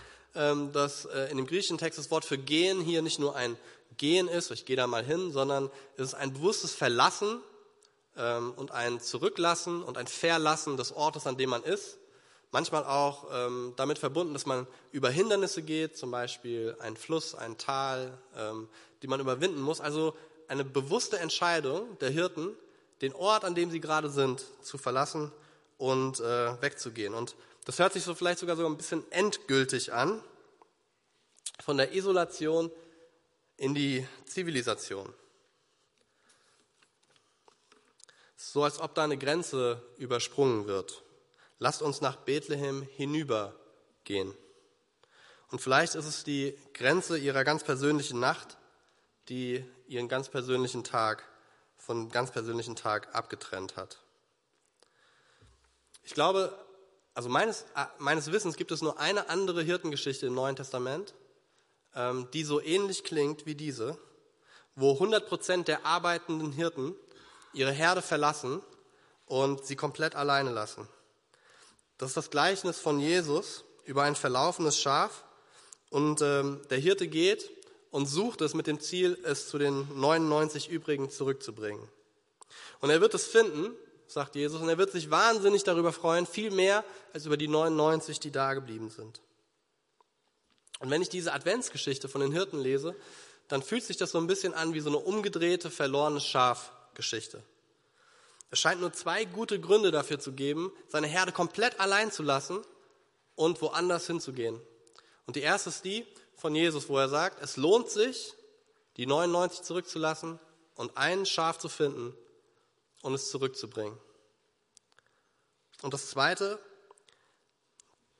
dass 0.72 1.06
äh, 1.06 1.30
in 1.30 1.38
dem 1.38 1.46
griechischen 1.46 1.78
Text 1.78 1.98
das 1.98 2.10
Wort 2.10 2.24
für 2.24 2.38
gehen 2.38 2.80
hier 2.80 3.02
nicht 3.02 3.18
nur 3.18 3.36
ein 3.36 3.56
Gehen 3.96 4.28
ist, 4.28 4.50
ich 4.50 4.66
gehe 4.66 4.76
da 4.76 4.86
mal 4.86 5.02
hin, 5.02 5.32
sondern 5.32 5.70
es 5.96 6.08
ist 6.08 6.14
ein 6.14 6.34
bewusstes 6.34 6.74
Verlassen 6.74 7.40
ähm, 8.16 8.52
und 8.54 8.70
ein 8.70 9.00
Zurücklassen 9.00 9.82
und 9.82 9.96
ein 9.96 10.06
Verlassen 10.06 10.76
des 10.76 10.92
Ortes, 10.92 11.26
an 11.26 11.38
dem 11.38 11.48
man 11.48 11.62
ist 11.62 11.96
Manchmal 12.52 12.84
auch 12.84 13.26
ähm, 13.32 13.74
damit 13.76 13.98
verbunden, 13.98 14.32
dass 14.32 14.46
man 14.46 14.66
über 14.90 15.10
Hindernisse 15.10 15.62
geht, 15.62 15.98
zum 15.98 16.10
Beispiel 16.10 16.76
ein 16.80 16.96
Fluss, 16.96 17.34
ein 17.34 17.58
Tal, 17.58 18.16
ähm, 18.34 18.68
die 19.02 19.08
man 19.08 19.20
überwinden 19.20 19.60
muss. 19.60 19.80
Also 19.80 20.16
eine 20.48 20.64
bewusste 20.64 21.18
Entscheidung 21.18 21.98
der 21.98 22.10
Hirten, 22.10 22.56
den 23.02 23.14
Ort, 23.14 23.44
an 23.44 23.54
dem 23.54 23.70
sie 23.70 23.80
gerade 23.80 24.08
sind, 24.08 24.42
zu 24.62 24.78
verlassen 24.78 25.32
und 25.76 26.20
äh, 26.20 26.62
wegzugehen. 26.62 27.14
Und 27.14 27.34
das 27.66 27.80
hört 27.80 27.92
sich 27.92 28.04
so 28.04 28.14
vielleicht 28.14 28.38
sogar 28.38 28.54
so 28.56 28.64
ein 28.64 28.76
bisschen 28.76 29.04
endgültig 29.10 29.92
an, 29.92 30.22
von 31.60 31.76
der 31.76 31.94
Isolation 31.94 32.70
in 33.56 33.74
die 33.74 34.06
Zivilisation. 34.24 35.12
So 38.36 38.62
als 38.62 38.78
ob 38.78 38.94
da 38.94 39.02
eine 39.02 39.18
Grenze 39.18 39.82
übersprungen 39.98 40.68
wird. 40.68 41.02
Lasst 41.58 41.82
uns 41.82 42.00
nach 42.00 42.16
Bethlehem 42.16 42.82
hinübergehen. 42.82 44.32
Und 45.50 45.60
vielleicht 45.60 45.96
ist 45.96 46.06
es 46.06 46.22
die 46.22 46.56
Grenze 46.72 47.18
ihrer 47.18 47.42
ganz 47.42 47.64
persönlichen 47.64 48.20
Nacht, 48.20 48.58
die 49.28 49.64
ihren 49.88 50.08
ganz 50.08 50.28
persönlichen 50.28 50.84
Tag 50.84 51.24
von 51.78 52.10
ganz 52.10 52.30
persönlichen 52.30 52.76
Tag 52.76 53.12
abgetrennt 53.12 53.76
hat. 53.76 53.98
Ich 56.04 56.14
glaube, 56.14 56.56
also 57.16 57.30
meines, 57.30 57.62
äh, 57.74 57.86
meines 57.98 58.30
Wissens 58.30 58.56
gibt 58.56 58.70
es 58.72 58.82
nur 58.82 59.00
eine 59.00 59.30
andere 59.30 59.62
Hirtengeschichte 59.62 60.26
im 60.26 60.34
Neuen 60.34 60.54
Testament, 60.54 61.14
ähm, 61.94 62.28
die 62.34 62.44
so 62.44 62.60
ähnlich 62.60 63.04
klingt 63.04 63.46
wie 63.46 63.54
diese, 63.54 63.96
wo 64.74 64.92
100 64.92 65.26
Prozent 65.26 65.66
der 65.66 65.86
arbeitenden 65.86 66.52
Hirten 66.52 66.94
ihre 67.54 67.72
Herde 67.72 68.02
verlassen 68.02 68.60
und 69.24 69.64
sie 69.64 69.76
komplett 69.76 70.14
alleine 70.14 70.50
lassen. 70.50 70.86
Das 71.96 72.10
ist 72.10 72.18
das 72.18 72.28
Gleichnis 72.28 72.78
von 72.80 73.00
Jesus 73.00 73.64
über 73.84 74.02
ein 74.02 74.14
verlaufenes 74.14 74.78
Schaf 74.78 75.24
und 75.88 76.20
ähm, 76.20 76.60
der 76.68 76.78
Hirte 76.78 77.08
geht 77.08 77.50
und 77.90 78.04
sucht 78.04 78.42
es 78.42 78.52
mit 78.52 78.66
dem 78.66 78.78
Ziel, 78.78 79.18
es 79.24 79.48
zu 79.48 79.56
den 79.56 79.88
99 79.98 80.68
übrigen 80.68 81.08
zurückzubringen. 81.08 81.88
Und 82.80 82.90
er 82.90 83.00
wird 83.00 83.14
es 83.14 83.26
finden, 83.26 83.74
sagt 84.06 84.34
Jesus, 84.34 84.60
und 84.60 84.68
er 84.68 84.78
wird 84.78 84.92
sich 84.92 85.10
wahnsinnig 85.10 85.64
darüber 85.64 85.92
freuen, 85.92 86.26
viel 86.26 86.50
mehr 86.50 86.84
als 87.12 87.26
über 87.26 87.36
die 87.36 87.48
99, 87.48 88.20
die 88.20 88.30
da 88.30 88.54
geblieben 88.54 88.90
sind. 88.90 89.20
Und 90.78 90.90
wenn 90.90 91.02
ich 91.02 91.08
diese 91.08 91.32
Adventsgeschichte 91.32 92.08
von 92.08 92.20
den 92.20 92.32
Hirten 92.32 92.58
lese, 92.58 92.94
dann 93.48 93.62
fühlt 93.62 93.84
sich 93.84 93.96
das 93.96 94.10
so 94.10 94.18
ein 94.18 94.26
bisschen 94.26 94.54
an 94.54 94.74
wie 94.74 94.80
so 94.80 94.90
eine 94.90 94.98
umgedrehte, 94.98 95.70
verlorene 95.70 96.20
Schafgeschichte. 96.20 97.42
Es 98.50 98.60
scheint 98.60 98.80
nur 98.80 98.92
zwei 98.92 99.24
gute 99.24 99.60
Gründe 99.60 99.90
dafür 99.90 100.18
zu 100.18 100.32
geben, 100.32 100.72
seine 100.88 101.06
Herde 101.06 101.32
komplett 101.32 101.80
allein 101.80 102.12
zu 102.12 102.22
lassen 102.22 102.62
und 103.34 103.60
woanders 103.60 104.06
hinzugehen. 104.06 104.60
Und 105.26 105.36
die 105.36 105.42
erste 105.42 105.70
ist 105.70 105.84
die 105.84 106.06
von 106.36 106.54
Jesus, 106.54 106.88
wo 106.88 106.98
er 106.98 107.08
sagt, 107.08 107.42
es 107.42 107.56
lohnt 107.56 107.90
sich, 107.90 108.34
die 108.96 109.06
99 109.06 109.62
zurückzulassen 109.62 110.38
und 110.74 110.96
ein 110.96 111.26
Schaf 111.26 111.58
zu 111.58 111.68
finden 111.68 112.14
und 113.06 113.14
es 113.14 113.30
zurückzubringen. 113.30 113.98
Und 115.82 115.94
das 115.94 116.10
zweite, 116.10 116.58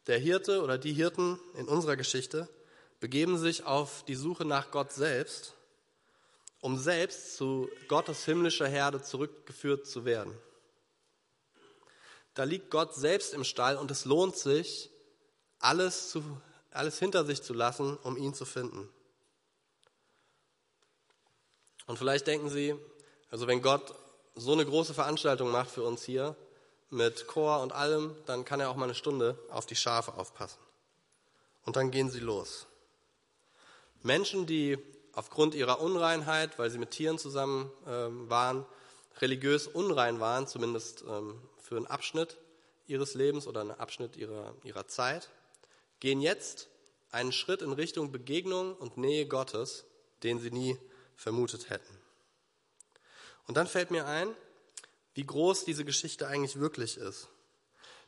der 0.06 0.18
Hirte 0.18 0.62
oder 0.62 0.78
die 0.78 0.92
Hirten 0.92 1.38
in 1.54 1.68
unserer 1.68 1.96
Geschichte 1.96 2.48
begeben 3.00 3.38
sich 3.38 3.64
auf 3.64 4.04
die 4.04 4.14
Suche 4.14 4.44
nach 4.44 4.70
Gott 4.70 4.92
selbst 4.92 5.56
um 6.66 6.78
selbst 6.78 7.36
zu 7.36 7.70
Gottes 7.86 8.24
himmlischer 8.24 8.66
Herde 8.66 9.00
zurückgeführt 9.00 9.86
zu 9.86 10.04
werden. 10.04 10.36
Da 12.34 12.42
liegt 12.42 12.70
Gott 12.70 12.92
selbst 12.94 13.34
im 13.34 13.44
Stall 13.44 13.76
und 13.76 13.90
es 13.92 14.04
lohnt 14.04 14.36
sich, 14.36 14.90
alles, 15.60 16.10
zu, 16.10 16.22
alles 16.72 16.98
hinter 16.98 17.24
sich 17.24 17.40
zu 17.42 17.54
lassen, 17.54 17.96
um 17.98 18.16
ihn 18.16 18.34
zu 18.34 18.44
finden. 18.44 18.88
Und 21.86 21.98
vielleicht 21.98 22.26
denken 22.26 22.50
Sie, 22.50 22.74
also 23.30 23.46
wenn 23.46 23.62
Gott 23.62 23.94
so 24.36 24.52
eine 24.52 24.64
große 24.64 24.94
Veranstaltung 24.94 25.50
macht 25.50 25.70
für 25.70 25.82
uns 25.82 26.04
hier, 26.04 26.36
mit 26.90 27.26
Chor 27.26 27.62
und 27.62 27.72
allem, 27.72 28.14
dann 28.26 28.44
kann 28.44 28.60
er 28.60 28.70
auch 28.70 28.76
mal 28.76 28.84
eine 28.84 28.94
Stunde 28.94 29.38
auf 29.50 29.66
die 29.66 29.74
Schafe 29.74 30.14
aufpassen. 30.14 30.58
Und 31.64 31.76
dann 31.76 31.90
gehen 31.90 32.10
sie 32.10 32.20
los. 32.20 32.66
Menschen, 34.02 34.46
die 34.46 34.78
aufgrund 35.12 35.54
ihrer 35.54 35.80
Unreinheit, 35.80 36.58
weil 36.58 36.70
sie 36.70 36.78
mit 36.78 36.92
Tieren 36.92 37.18
zusammen 37.18 37.72
ähm, 37.88 38.30
waren, 38.30 38.64
religiös 39.20 39.66
unrein 39.66 40.20
waren, 40.20 40.46
zumindest 40.46 41.02
ähm, 41.08 41.40
für 41.58 41.76
einen 41.76 41.86
Abschnitt 41.86 42.36
ihres 42.86 43.14
Lebens 43.14 43.46
oder 43.46 43.62
einen 43.62 43.72
Abschnitt 43.72 44.16
ihrer, 44.16 44.54
ihrer 44.62 44.86
Zeit, 44.86 45.30
gehen 45.98 46.20
jetzt 46.20 46.68
einen 47.10 47.32
Schritt 47.32 47.62
in 47.62 47.72
Richtung 47.72 48.12
Begegnung 48.12 48.76
und 48.76 48.96
Nähe 48.96 49.26
Gottes, 49.26 49.84
den 50.22 50.38
sie 50.38 50.50
nie 50.50 50.78
vermutet 51.16 51.70
hätten. 51.70 52.05
Und 53.46 53.56
dann 53.56 53.66
fällt 53.66 53.90
mir 53.90 54.06
ein, 54.06 54.28
wie 55.14 55.24
groß 55.24 55.64
diese 55.64 55.84
Geschichte 55.84 56.26
eigentlich 56.26 56.58
wirklich 56.58 56.96
ist. 56.96 57.28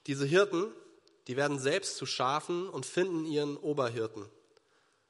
Diese 0.07 0.27
Hirten, 0.27 0.73
die 1.27 1.37
werden 1.37 1.59
selbst 1.59 1.97
zu 1.97 2.07
Schafen 2.07 2.69
und 2.69 2.87
finden 2.87 3.25
ihren 3.25 3.57
Oberhirten 3.57 4.27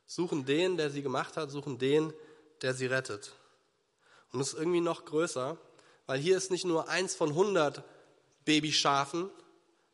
suchen 0.08 0.47
den, 0.47 0.76
der 0.76 0.90
sie 0.90 1.02
gemacht 1.02 1.37
hat, 1.37 1.52
suchen 1.52 1.78
den, 1.78 2.12
der 2.62 2.75
sie 2.75 2.87
rettet. 2.87 3.32
Und 4.32 4.40
es 4.40 4.54
ist 4.54 4.58
irgendwie 4.58 4.80
noch 4.80 5.04
größer, 5.04 5.56
weil 6.06 6.18
hier 6.18 6.37
ist 6.37 6.50
nicht 6.50 6.64
nur 6.64 6.88
eins 6.88 7.14
von 7.14 7.35
hundert 7.35 7.85
Babyschafen, 8.44 9.30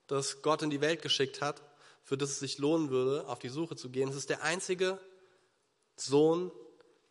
das 0.06 0.40
Gott 0.40 0.62
in 0.62 0.70
die 0.70 0.80
Welt 0.80 1.02
geschickt 1.02 1.42
hat, 1.42 1.60
für 2.04 2.16
das 2.16 2.30
es 2.30 2.38
sich 2.38 2.58
lohnen 2.58 2.90
würde, 2.90 3.26
auf 3.26 3.40
die 3.40 3.48
Suche 3.48 3.74
zu 3.76 3.90
gehen. 3.90 4.08
Es 4.08 4.16
ist 4.16 4.30
der 4.30 4.42
einzige 4.42 5.00
Sohn, 5.96 6.52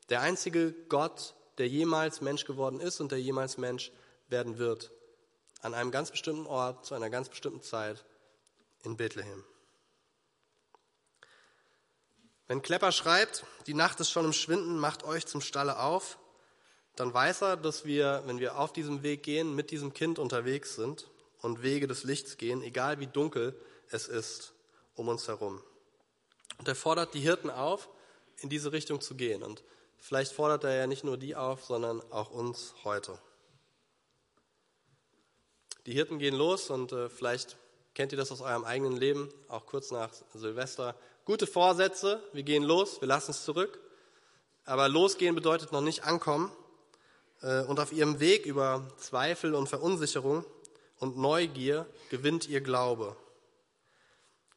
der 0.10 0.22
einzige 0.22 0.72
Gott, 0.88 1.36
der 1.57 1.67
jemals 1.67 2.22
Mensch 2.22 2.45
geworden 2.45 2.79
ist 2.79 3.00
und 3.00 3.12
der 3.12 3.22
jemals 3.22 3.57
Mensch 3.57 3.91
werden 4.27 4.57
wird. 4.57 4.91
An 5.62 5.74
einem 5.74 5.91
ganz 5.91 6.12
bestimmten 6.12 6.45
Ort, 6.45 6.86
zu 6.86 6.95
einer 6.95 7.10
ganz 7.10 7.29
bestimmten 7.29 7.62
Zeit 7.62 8.03
in 8.83 8.98
Bethlehem. 8.98 9.43
Wenn 12.48 12.62
Klepper 12.62 12.91
schreibt, 12.91 13.45
die 13.67 13.74
Nacht 13.74 14.00
ist 14.00 14.12
schon 14.12 14.25
im 14.25 14.33
Schwinden, 14.33 14.77
macht 14.77 15.03
euch 15.03 15.25
zum 15.25 15.41
Stalle 15.41 15.79
auf, 15.79 16.19
dann 16.95 17.13
weiß 17.13 17.41
er, 17.41 17.57
dass 17.57 17.86
wir, 17.86 18.24
wenn 18.25 18.39
wir 18.39 18.60
auf 18.60 18.74
diesem 18.74 19.01
Weg 19.01 19.24
gehen, 19.24 19.55
mit 19.55 19.72
diesem 19.72 19.93
Kind 19.93 20.19
unterwegs 20.19 20.75
sind 20.75 21.10
und 21.41 21.63
Wege 21.63 21.88
des 21.88 22.03
Lichts 22.03 22.38
gehen, 22.38 22.62
egal 22.62 23.00
wie 23.00 23.07
dunkel 23.07 23.60
es 23.89 24.07
ist 24.07 24.53
um 24.95 25.07
uns 25.07 25.27
herum. 25.27 25.62
Und 26.60 26.67
er 26.67 26.75
fordert 26.75 27.13
die 27.13 27.19
Hirten 27.19 27.50
auf, 27.50 27.89
in 28.38 28.50
diese 28.50 28.72
Richtung 28.72 29.01
zu 29.01 29.15
gehen. 29.15 29.41
Und 29.41 29.63
vielleicht 30.03 30.33
fordert 30.33 30.65
er 30.65 30.75
ja 30.75 30.88
nicht 30.88 31.05
nur 31.05 31.17
die 31.17 31.36
auf, 31.36 31.63
sondern 31.63 32.01
auch 32.12 32.29
uns 32.29 32.75
heute. 32.83 33.17
Die 35.86 35.93
Hirten 35.93 36.19
gehen 36.19 36.36
los 36.36 36.69
und 36.69 36.91
äh, 36.91 37.10
vielleicht 37.10 37.57
kennt 37.93 38.12
ihr 38.12 38.17
das 38.17 38.31
aus 38.31 38.41
eurem 38.41 38.65
eigenen 38.65 38.98
Leben, 38.98 39.33
auch 39.48 39.65
kurz 39.65 39.91
nach 39.91 40.12
Silvester 40.33 40.95
gute 41.25 41.48
Vorsätze, 41.48 42.22
wir 42.33 42.43
gehen 42.43 42.63
los, 42.63 43.00
wir 43.00 43.07
lassen 43.07 43.31
es 43.31 43.45
zurück. 43.45 43.79
Aber 44.65 44.89
losgehen 44.89 45.36
bedeutet 45.36 45.72
noch 45.72 45.81
nicht 45.81 46.03
ankommen. 46.03 46.51
Äh, 47.41 47.62
und 47.62 47.79
auf 47.79 47.91
ihrem 47.91 48.19
Weg 48.19 48.45
über 48.45 48.88
Zweifel 48.98 49.55
und 49.55 49.67
Verunsicherung 49.67 50.45
und 51.00 51.17
Neugier 51.17 51.86
gewinnt 52.10 52.48
ihr 52.48 52.62
Glaube. 52.62 53.15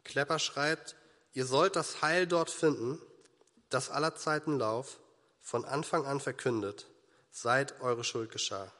Klepper 0.05 0.39
schreibt, 0.39 0.97
ihr 1.33 1.47
sollt 1.47 1.77
das 1.77 2.03
Heil 2.03 2.27
dort 2.27 2.51
finden, 2.51 3.01
das 3.69 3.91
aller 3.91 4.15
Zeiten 4.15 4.59
Lauf 4.59 4.99
von 5.47 5.65
Anfang 5.65 6.05
an 6.05 6.19
verkündet, 6.19 6.87
seit 7.31 7.81
eure 7.81 8.03
Schuld 8.03 8.33
geschah. 8.33 8.73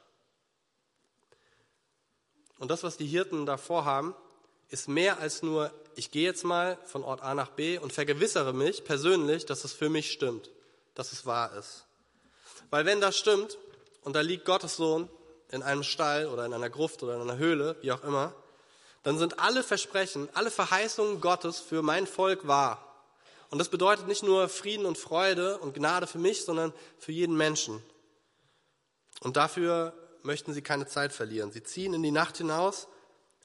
Und 2.59 2.69
das, 2.69 2.83
was 2.83 2.97
die 2.97 3.05
Hirten 3.05 3.45
da 3.45 3.55
vorhaben, 3.55 4.13
ist 4.67 4.89
mehr 4.89 5.21
als 5.21 5.41
nur, 5.41 5.71
ich 5.95 6.11
gehe 6.11 6.25
jetzt 6.25 6.43
mal 6.43 6.77
von 6.83 7.05
Ort 7.05 7.23
A 7.23 7.33
nach 7.35 7.51
B 7.51 7.77
und 7.77 7.93
vergewissere 7.93 8.51
mich 8.51 8.83
persönlich, 8.83 9.45
dass 9.45 9.63
es 9.63 9.71
für 9.71 9.87
mich 9.87 10.11
stimmt, 10.11 10.49
dass 10.93 11.13
es 11.13 11.25
wahr 11.25 11.53
ist. 11.53 11.85
Weil 12.69 12.85
wenn 12.85 12.99
das 12.99 13.17
stimmt 13.17 13.57
und 14.01 14.17
da 14.17 14.19
liegt 14.19 14.43
Gottes 14.43 14.75
Sohn 14.75 15.09
in 15.49 15.63
einem 15.63 15.83
Stall 15.83 16.27
oder 16.27 16.45
in 16.45 16.53
einer 16.53 16.69
Gruft 16.69 17.01
oder 17.01 17.15
in 17.15 17.21
einer 17.21 17.37
Höhle, 17.37 17.77
wie 17.79 17.93
auch 17.93 18.03
immer, 18.03 18.33
dann 19.03 19.17
sind 19.17 19.39
alle 19.39 19.63
Versprechen, 19.63 20.27
alle 20.33 20.51
Verheißungen 20.51 21.21
Gottes 21.21 21.61
für 21.61 21.81
mein 21.81 22.07
Volk 22.07 22.45
wahr. 22.45 22.86
Und 23.49 23.59
das 23.59 23.69
bedeutet 23.69 24.07
nicht 24.07 24.23
nur 24.23 24.49
Frieden 24.49 24.85
und 24.85 24.97
Freude 24.97 25.57
und 25.59 25.73
Gnade 25.73 26.07
für 26.07 26.19
mich, 26.19 26.43
sondern 26.43 26.73
für 26.97 27.11
jeden 27.11 27.37
Menschen. 27.37 27.81
Und 29.21 29.37
dafür 29.37 29.93
möchten 30.23 30.53
sie 30.53 30.61
keine 30.61 30.87
Zeit 30.87 31.13
verlieren. 31.13 31.51
Sie 31.51 31.63
ziehen 31.63 31.93
in 31.93 32.03
die 32.03 32.11
Nacht 32.11 32.37
hinaus, 32.37 32.87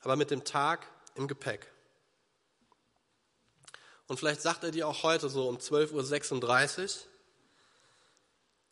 aber 0.03 0.17
mit 0.17 0.31
dem 0.31 0.45
Tag 0.45 0.87
im 1.15 1.29
Gepäck. 1.29 1.71
Und 4.09 4.19
vielleicht 4.19 4.43
sagt 4.43 4.65
er 4.65 4.73
dir 4.73 4.89
auch 4.89 5.05
heute 5.05 5.29
so 5.29 5.49
um 5.49 5.57
12.36 5.57 6.83
Uhr, 6.83 6.89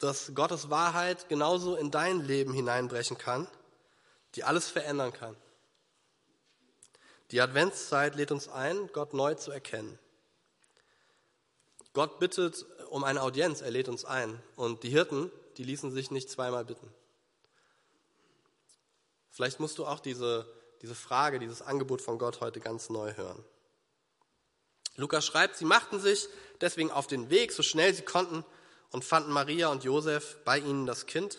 dass 0.00 0.32
Gottes 0.34 0.70
Wahrheit 0.70 1.28
genauso 1.28 1.76
in 1.76 1.90
dein 1.90 2.20
Leben 2.20 2.52
hineinbrechen 2.52 3.16
kann, 3.16 3.46
die 4.34 4.44
alles 4.44 4.68
verändern 4.68 5.12
kann. 5.12 5.36
Die 7.30 7.40
Adventszeit 7.40 8.16
lädt 8.16 8.32
uns 8.32 8.48
ein, 8.48 8.88
Gott 8.92 9.14
neu 9.14 9.34
zu 9.34 9.52
erkennen. 9.52 9.98
Gott 11.92 12.18
bittet 12.18 12.64
um 12.90 13.04
eine 13.04 13.22
Audienz, 13.22 13.60
er 13.60 13.70
lädt 13.70 13.88
uns 13.88 14.04
ein. 14.04 14.40
Und 14.56 14.82
die 14.82 14.90
Hirten, 14.90 15.30
die 15.56 15.64
ließen 15.64 15.90
sich 15.90 16.10
nicht 16.10 16.30
zweimal 16.30 16.64
bitten. 16.64 16.92
Vielleicht 19.30 19.60
musst 19.60 19.78
du 19.78 19.86
auch 19.86 20.00
diese, 20.00 20.46
diese 20.82 20.94
Frage, 20.94 21.38
dieses 21.38 21.62
Angebot 21.62 22.02
von 22.02 22.18
Gott 22.18 22.40
heute 22.40 22.60
ganz 22.60 22.90
neu 22.90 23.14
hören. 23.14 23.44
Lukas 24.96 25.24
schreibt, 25.24 25.56
sie 25.56 25.64
machten 25.64 26.00
sich 26.00 26.28
deswegen 26.60 26.90
auf 26.90 27.06
den 27.06 27.30
Weg, 27.30 27.52
so 27.52 27.62
schnell 27.62 27.94
sie 27.94 28.02
konnten, 28.02 28.44
und 28.90 29.04
fanden 29.04 29.30
Maria 29.30 29.68
und 29.68 29.84
Josef 29.84 30.38
bei 30.44 30.58
ihnen 30.58 30.84
das 30.84 31.06
Kind, 31.06 31.38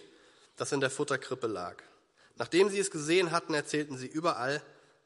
das 0.56 0.72
in 0.72 0.80
der 0.80 0.90
Futterkrippe 0.90 1.48
lag. 1.48 1.84
Nachdem 2.38 2.70
sie 2.70 2.80
es 2.80 2.92
gesehen 2.92 3.32
hatten, 3.32 3.54
erzählten 3.54 3.98
sie 3.98 4.08
überall, 4.08 4.62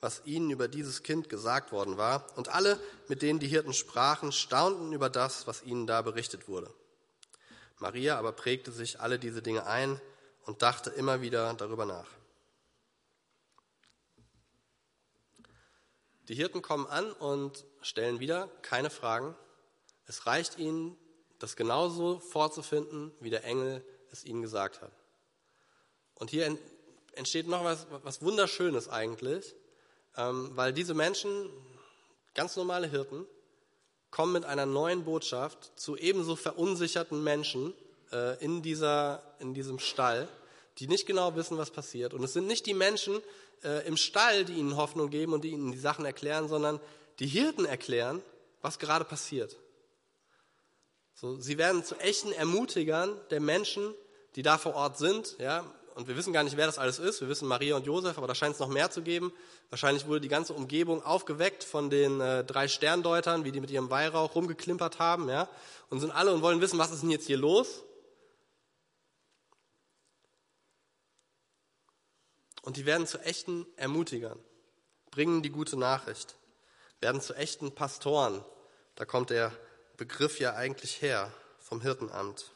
was 0.06 0.22
ihnen 0.24 0.52
über 0.52 0.68
dieses 0.68 1.02
Kind 1.02 1.30
gesagt 1.30 1.72
worden 1.72 1.98
war, 1.98 2.28
und 2.38 2.50
alle, 2.50 2.80
mit 3.08 3.24
denen 3.24 3.40
die 3.40 3.48
Hirten 3.48 3.74
sprachen, 3.74 4.32
staunten 4.32 4.94
über 4.94 5.10
das, 5.10 5.48
was 5.48 5.64
ihnen 5.64 5.88
da 5.88 6.04
berichtet 6.04 6.48
wurde. 6.48 6.72
Maria 7.80 8.16
aber 8.20 8.32
prägte 8.32 8.72
sich 8.72 9.00
alle 9.00 9.18
diese 9.18 9.42
Dinge 9.42 9.66
ein 9.66 10.00
und 10.44 10.62
dachte 10.62 10.92
immer 10.92 11.22
wieder 11.22 11.52
darüber 11.56 11.88
nach. 11.88 12.06
Die 16.28 16.36
Hirten 16.36 16.62
kommen 16.62 16.86
an 16.86 17.12
und 17.12 17.66
stellen 17.82 18.20
wieder 18.20 18.48
keine 18.62 18.92
Fragen. 18.92 19.36
Es 20.06 20.28
reicht 20.28 20.60
ihnen, 20.60 20.96
das 21.40 21.56
genauso 21.56 22.20
vorzufinden, 22.20 23.12
wie 23.22 23.32
der 23.32 23.44
Engel 23.44 23.84
es 24.12 24.24
ihnen 24.24 24.44
gesagt 24.44 24.84
hat. 24.84 24.92
Und 26.14 26.30
hier 26.30 26.46
entsteht 27.14 27.48
noch 27.48 27.64
was, 27.64 27.88
was 27.90 28.22
Wunderschönes 28.22 28.88
eigentlich, 28.88 29.56
weil 30.16 30.74
diese 30.74 30.94
Menschen, 30.94 31.50
ganz 32.34 32.56
normale 32.56 32.88
Hirten, 32.88 33.26
kommen 34.12 34.34
mit 34.34 34.46
einer 34.46 34.66
neuen 34.66 35.04
Botschaft 35.04 35.72
zu 35.76 35.98
ebenso 35.98 36.36
verunsicherten 36.36 37.22
Menschen 37.24 37.74
äh, 38.14 38.42
in, 38.44 38.62
dieser, 38.62 39.22
in 39.40 39.54
diesem 39.54 39.80
Stall, 39.80 40.30
die 40.78 40.88
nicht 40.88 41.06
genau 41.06 41.36
wissen, 41.36 41.58
was 41.58 41.72
passiert. 41.72 42.14
Und 42.14 42.24
es 42.24 42.34
sind 42.34 42.48
nicht 42.48 42.66
die 42.66 42.74
Menschen 42.74 43.22
äh, 43.64 43.86
im 43.88 43.98
Stall, 43.98 44.46
die 44.46 44.54
ihnen 44.54 44.78
Hoffnung 44.78 45.10
geben 45.10 45.34
und 45.34 45.44
die 45.44 45.50
ihnen 45.50 45.72
die 45.72 45.78
Sachen 45.78 46.06
erklären, 46.06 46.48
sondern 46.48 46.80
die 47.20 47.28
Hirten 47.28 47.66
erklären, 47.66 48.22
was 48.62 48.80
gerade 48.80 49.06
passiert. 49.06 49.58
So, 51.14 51.36
sie 51.38 51.58
werden 51.58 51.84
zu 51.84 51.96
echten 51.96 52.32
Ermutigern 52.32 53.20
der 53.32 53.40
Menschen, 53.40 53.94
die 54.36 54.44
da 54.44 54.58
vor 54.58 54.76
Ort 54.76 54.98
sind. 54.98 55.36
Ja, 55.40 55.66
und 55.96 56.10
wir 56.10 56.18
wissen 56.18 56.34
gar 56.34 56.44
nicht, 56.44 56.58
wer 56.58 56.66
das 56.66 56.78
alles 56.78 57.00
ist. 57.00 57.22
Wir 57.22 57.30
wissen 57.30 57.48
Maria 57.48 57.78
und 57.78 57.86
Josef, 57.86 58.18
aber 58.18 58.28
da 58.28 58.36
scheint 58.36 58.56
es 58.56 58.60
noch 58.60 58.68
mehr 58.68 58.92
zu 58.92 59.02
geben. 59.02 59.32
Wahrscheinlich 59.70 60.06
wurde 60.08 60.20
die 60.20 60.28
ganze 60.28 60.54
Umgebung 60.54 61.02
aufgeweckt 61.02 61.64
von 61.64 61.90
den 61.90 62.20
äh, 62.20 62.44
drei 62.44 62.68
Sterndeutern, 62.68 63.46
wie 63.46 63.54
die 63.54 63.62
mit 63.62 63.72
ihrem 63.72 63.90
Weihrauch 63.90 64.36
rumgeklimpert 64.36 65.00
haben, 65.00 65.30
ja, 65.30 65.48
und 65.90 66.02
sind 66.02 66.12
alle 66.12 66.34
und 66.34 66.42
wollen 66.42 66.60
wissen, 66.60 66.78
was 66.78 66.92
ist 66.92 67.02
denn 67.02 67.12
jetzt 67.12 67.28
hier 67.28 67.38
los? 67.38 67.84
Und 72.62 72.76
die 72.76 72.86
werden 72.86 73.08
zu 73.08 73.20
echten 73.20 73.66
Ermutigern, 73.78 74.38
bringen 75.12 75.44
die 75.44 75.52
gute 75.52 75.78
Nachricht, 75.78 76.36
werden 77.00 77.22
zu 77.22 77.36
echten 77.36 77.74
Pastoren. 77.74 78.44
Da 78.96 79.06
kommt 79.06 79.30
der 79.30 79.54
Begriff 79.96 80.42
ja 80.42 80.56
eigentlich 80.56 81.02
her 81.02 81.32
vom 81.60 81.80
Hirtenamt. 81.80 82.52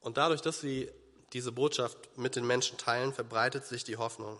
Und 0.00 0.16
dadurch, 0.16 0.40
dass 0.40 0.60
sie 0.60 0.90
diese 1.32 1.52
Botschaft 1.52 1.96
mit 2.16 2.36
den 2.36 2.46
Menschen 2.46 2.78
teilen, 2.78 3.12
verbreitet 3.12 3.64
sich 3.64 3.84
die 3.84 3.96
Hoffnung. 3.96 4.38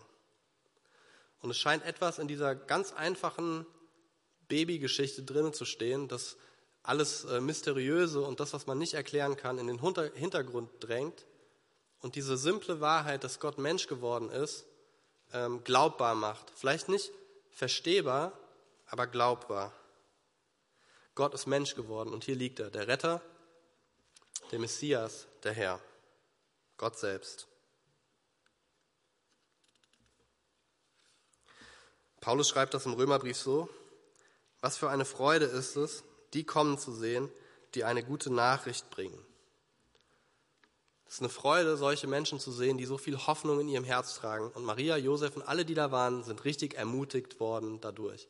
Und 1.42 1.50
es 1.50 1.58
scheint 1.58 1.84
etwas 1.84 2.18
in 2.18 2.28
dieser 2.28 2.54
ganz 2.54 2.92
einfachen 2.92 3.66
Babygeschichte 4.48 5.22
drinnen 5.22 5.54
zu 5.54 5.64
stehen, 5.64 6.08
dass 6.08 6.36
alles 6.82 7.24
äh, 7.24 7.40
Mysteriöse 7.40 8.20
und 8.22 8.40
das, 8.40 8.52
was 8.52 8.66
man 8.66 8.78
nicht 8.78 8.94
erklären 8.94 9.36
kann, 9.36 9.58
in 9.58 9.66
den 9.66 9.78
Hintergrund 10.14 10.70
drängt 10.80 11.26
und 12.00 12.14
diese 12.14 12.36
simple 12.36 12.80
Wahrheit, 12.80 13.24
dass 13.24 13.40
Gott 13.40 13.58
Mensch 13.58 13.86
geworden 13.86 14.30
ist, 14.30 14.64
ähm, 15.32 15.62
glaubbar 15.64 16.14
macht. 16.14 16.50
Vielleicht 16.54 16.88
nicht 16.88 17.12
verstehbar, 17.52 18.32
aber 18.86 19.06
glaubbar. 19.06 19.72
Gott 21.14 21.34
ist 21.34 21.46
Mensch 21.46 21.74
geworden 21.74 22.12
und 22.12 22.24
hier 22.24 22.34
liegt 22.34 22.60
er, 22.60 22.70
der 22.70 22.88
Retter, 22.88 23.20
der 24.50 24.58
Messias, 24.58 25.26
der 25.42 25.52
Herr, 25.52 25.80
Gott 26.76 26.98
selbst. 26.98 27.46
Paulus 32.20 32.48
schreibt 32.48 32.74
das 32.74 32.86
im 32.86 32.92
Römerbrief 32.92 33.36
so, 33.36 33.68
was 34.60 34.76
für 34.76 34.90
eine 34.90 35.04
Freude 35.04 35.46
ist 35.46 35.76
es, 35.76 36.04
die 36.34 36.44
kommen 36.44 36.78
zu 36.78 36.92
sehen, 36.92 37.30
die 37.74 37.84
eine 37.84 38.02
gute 38.02 38.32
Nachricht 38.32 38.90
bringen. 38.90 39.18
Es 41.06 41.14
ist 41.14 41.20
eine 41.20 41.28
Freude, 41.28 41.76
solche 41.76 42.06
Menschen 42.06 42.38
zu 42.38 42.52
sehen, 42.52 42.78
die 42.78 42.84
so 42.84 42.98
viel 42.98 43.18
Hoffnung 43.18 43.58
in 43.60 43.68
ihrem 43.68 43.84
Herz 43.84 44.14
tragen. 44.14 44.48
Und 44.52 44.64
Maria, 44.64 44.96
Josef 44.96 45.34
und 45.34 45.42
alle, 45.42 45.64
die 45.64 45.74
da 45.74 45.90
waren, 45.90 46.22
sind 46.22 46.44
richtig 46.44 46.74
ermutigt 46.74 47.40
worden 47.40 47.80
dadurch. 47.80 48.28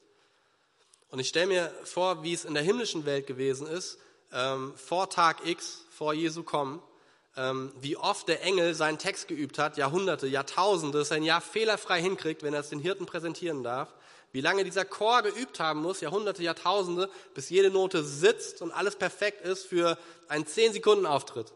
Und 1.10 1.18
ich 1.18 1.28
stelle 1.28 1.48
mir 1.48 1.74
vor, 1.84 2.22
wie 2.22 2.32
es 2.32 2.44
in 2.44 2.54
der 2.54 2.62
himmlischen 2.62 3.04
Welt 3.04 3.26
gewesen 3.26 3.66
ist, 3.66 3.98
ähm, 4.32 4.74
vor 4.76 5.10
Tag 5.10 5.46
X, 5.46 5.84
vor 5.90 6.14
Jesu 6.14 6.42
kommen, 6.42 6.82
ähm, 7.36 7.72
wie 7.80 7.96
oft 7.96 8.28
der 8.28 8.42
Engel 8.42 8.74
seinen 8.74 8.98
Text 8.98 9.28
geübt 9.28 9.58
hat, 9.58 9.76
Jahrhunderte, 9.76 10.26
Jahrtausende, 10.26 10.98
dass 10.98 11.10
er 11.10 11.18
ein 11.18 11.22
Jahr 11.22 11.40
fehlerfrei 11.40 12.00
hinkriegt, 12.00 12.42
wenn 12.42 12.54
er 12.54 12.60
es 12.60 12.70
den 12.70 12.80
Hirten 12.80 13.06
präsentieren 13.06 13.62
darf. 13.62 13.94
Wie 14.32 14.40
lange 14.40 14.62
dieser 14.62 14.84
Chor 14.84 15.22
geübt 15.22 15.58
haben 15.58 15.82
muss, 15.82 16.00
Jahrhunderte, 16.00 16.42
Jahrtausende, 16.42 17.10
bis 17.34 17.50
jede 17.50 17.70
Note 17.70 18.04
sitzt 18.04 18.62
und 18.62 18.70
alles 18.70 18.96
perfekt 18.96 19.44
ist 19.44 19.66
für 19.66 19.98
einen 20.28 20.44
10-Sekunden-Auftritt. 20.44 21.52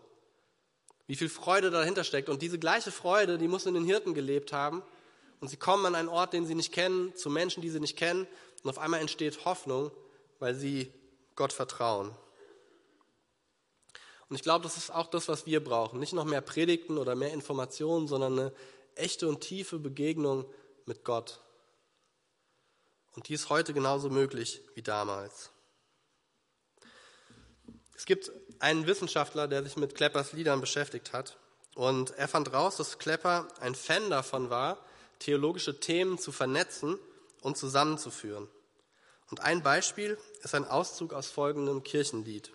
Wie 1.06 1.16
viel 1.16 1.28
Freude 1.28 1.70
dahinter 1.70 2.02
steckt. 2.02 2.28
Und 2.28 2.42
diese 2.42 2.58
gleiche 2.58 2.90
Freude, 2.90 3.38
die 3.38 3.46
muss 3.46 3.66
in 3.66 3.74
den 3.74 3.84
Hirten 3.84 4.14
gelebt 4.14 4.52
haben. 4.52 4.82
Und 5.40 5.48
sie 5.48 5.56
kommen 5.56 5.87
an 5.87 5.94
einen 5.94 6.08
Ort, 6.08 6.32
den 6.32 6.46
sie 6.46 6.54
nicht 6.54 6.72
kennen, 6.72 7.14
zu 7.14 7.30
Menschen, 7.30 7.60
die 7.60 7.70
sie 7.70 7.80
nicht 7.80 7.96
kennen. 7.96 8.26
Und 8.62 8.70
auf 8.70 8.78
einmal 8.78 9.00
entsteht 9.00 9.44
Hoffnung, 9.44 9.90
weil 10.40 10.54
sie 10.54 10.92
Gott 11.37 11.52
vertrauen. 11.52 12.10
Und 14.28 14.37
ich 14.37 14.42
glaube, 14.42 14.62
das 14.62 14.76
ist 14.76 14.90
auch 14.90 15.08
das, 15.08 15.28
was 15.28 15.46
wir 15.46 15.62
brauchen. 15.62 16.00
Nicht 16.00 16.12
noch 16.12 16.24
mehr 16.24 16.40
Predigten 16.40 16.98
oder 16.98 17.14
mehr 17.14 17.32
Informationen, 17.32 18.08
sondern 18.08 18.38
eine 18.38 18.52
echte 18.94 19.28
und 19.28 19.40
tiefe 19.40 19.78
Begegnung 19.78 20.46
mit 20.87 21.04
Gott. 21.04 21.40
Und 23.12 23.28
die 23.28 23.34
ist 23.34 23.48
heute 23.48 23.74
genauso 23.74 24.10
möglich 24.10 24.60
wie 24.74 24.82
damals. 24.82 25.50
Es 27.96 28.06
gibt 28.06 28.32
einen 28.58 28.87
Wissenschaftler, 28.87 29.46
der 29.46 29.62
sich 29.62 29.76
mit 29.76 29.94
Kleppers 29.94 30.32
Liedern 30.32 30.60
beschäftigt 30.60 31.12
hat. 31.12 31.37
Und 31.74 32.10
er 32.12 32.28
fand 32.28 32.52
raus, 32.52 32.76
dass 32.76 32.98
Klepper 32.98 33.48
ein 33.60 33.74
Fan 33.74 34.10
davon 34.10 34.50
war, 34.50 34.78
theologische 35.18 35.80
Themen 35.80 36.18
zu 36.18 36.32
vernetzen 36.32 36.98
und 37.40 37.56
zusammenzuführen. 37.56 38.48
Und 39.30 39.40
ein 39.40 39.62
Beispiel 39.62 40.18
ist 40.42 40.54
ein 40.54 40.64
Auszug 40.64 41.12
aus 41.12 41.28
folgendem 41.28 41.82
Kirchenlied. 41.82 42.52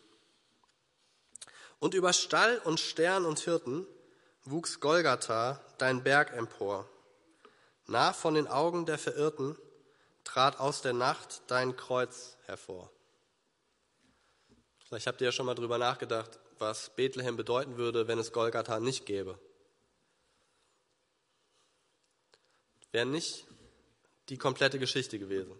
Und 1.80 1.94
über 1.94 2.14
Stall 2.14 2.60
und 2.60 2.80
Stern 2.80 3.26
und 3.26 3.40
Hirten 3.40 3.88
wuchs 4.44 4.80
Golgatha, 4.80 5.62
dein 5.78 6.04
Berg 6.04 6.34
empor. 6.34 6.90
Nah 7.88 8.14
von 8.14 8.34
den 8.34 8.48
Augen 8.48 8.86
der 8.86 8.98
Verirrten 8.98 9.58
trat 10.24 10.60
aus 10.60 10.82
der 10.82 10.94
Nacht 10.94 11.42
dein 11.48 11.76
Kreuz 11.76 12.38
hervor. 12.46 12.92
Vielleicht 14.86 15.08
habt 15.08 15.22
ihr 15.22 15.26
ja 15.26 15.32
schon 15.32 15.46
mal 15.46 15.56
drüber 15.56 15.78
nachgedacht, 15.78 16.40
was 16.58 16.90
Bethlehem 16.96 17.38
bedeuten 17.38 17.78
würde, 17.78 18.08
wenn 18.08 18.20
es 18.20 18.32
Golgatha 18.32 18.80
nicht 18.80 19.06
gäbe. 19.06 19.40
Wäre 22.92 23.06
nicht 23.06 23.46
die 24.30 24.38
komplette 24.38 24.80
Geschichte 24.80 25.20
gewesen. 25.20 25.56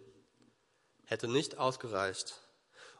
Hätte 1.04 1.28
nicht 1.28 1.58
ausgereicht. 1.58 2.40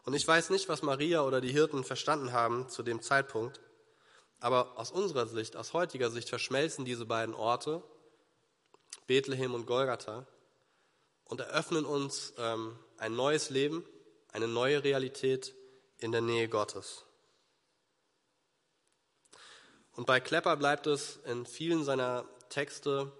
Und 0.04 0.14
ich 0.14 0.26
weiß 0.26 0.50
nicht, 0.50 0.68
was 0.68 0.82
Maria 0.82 1.22
oder 1.22 1.40
die 1.40 1.52
Hirten 1.52 1.84
verstanden 1.84 2.32
haben 2.32 2.68
zu 2.68 2.82
dem 2.82 3.02
Zeitpunkt, 3.02 3.60
aber 4.38 4.78
aus 4.78 4.90
unserer 4.90 5.26
Sicht, 5.26 5.56
aus 5.56 5.72
heutiger 5.72 6.10
Sicht 6.10 6.28
verschmelzen 6.28 6.84
diese 6.84 7.04
beiden 7.04 7.34
Orte, 7.34 7.82
Bethlehem 9.06 9.54
und 9.54 9.66
Golgatha, 9.66 10.26
und 11.24 11.40
eröffnen 11.40 11.84
uns 11.84 12.32
ähm, 12.38 12.76
ein 12.98 13.14
neues 13.14 13.50
Leben, 13.50 13.84
eine 14.32 14.48
neue 14.48 14.82
Realität 14.82 15.54
in 15.98 16.12
der 16.12 16.22
Nähe 16.22 16.48
Gottes. 16.48 17.04
Und 19.92 20.06
bei 20.06 20.18
Klepper 20.18 20.56
bleibt 20.56 20.86
es 20.86 21.18
in 21.26 21.46
vielen 21.46 21.84
seiner 21.84 22.24
Texte 22.48 23.12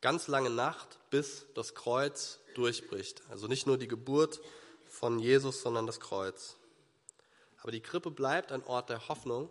ganz 0.00 0.28
lange 0.28 0.50
Nacht, 0.50 0.98
bis 1.10 1.46
das 1.54 1.74
Kreuz 1.74 2.40
durchbricht. 2.54 3.22
Also 3.28 3.48
nicht 3.48 3.66
nur 3.66 3.78
die 3.78 3.88
Geburt, 3.88 4.40
von 4.94 5.18
Jesus, 5.18 5.60
sondern 5.60 5.86
das 5.86 6.00
Kreuz. 6.00 6.56
Aber 7.60 7.72
die 7.72 7.80
Krippe 7.80 8.10
bleibt 8.10 8.52
ein 8.52 8.64
Ort 8.64 8.90
der 8.90 9.08
Hoffnung, 9.08 9.50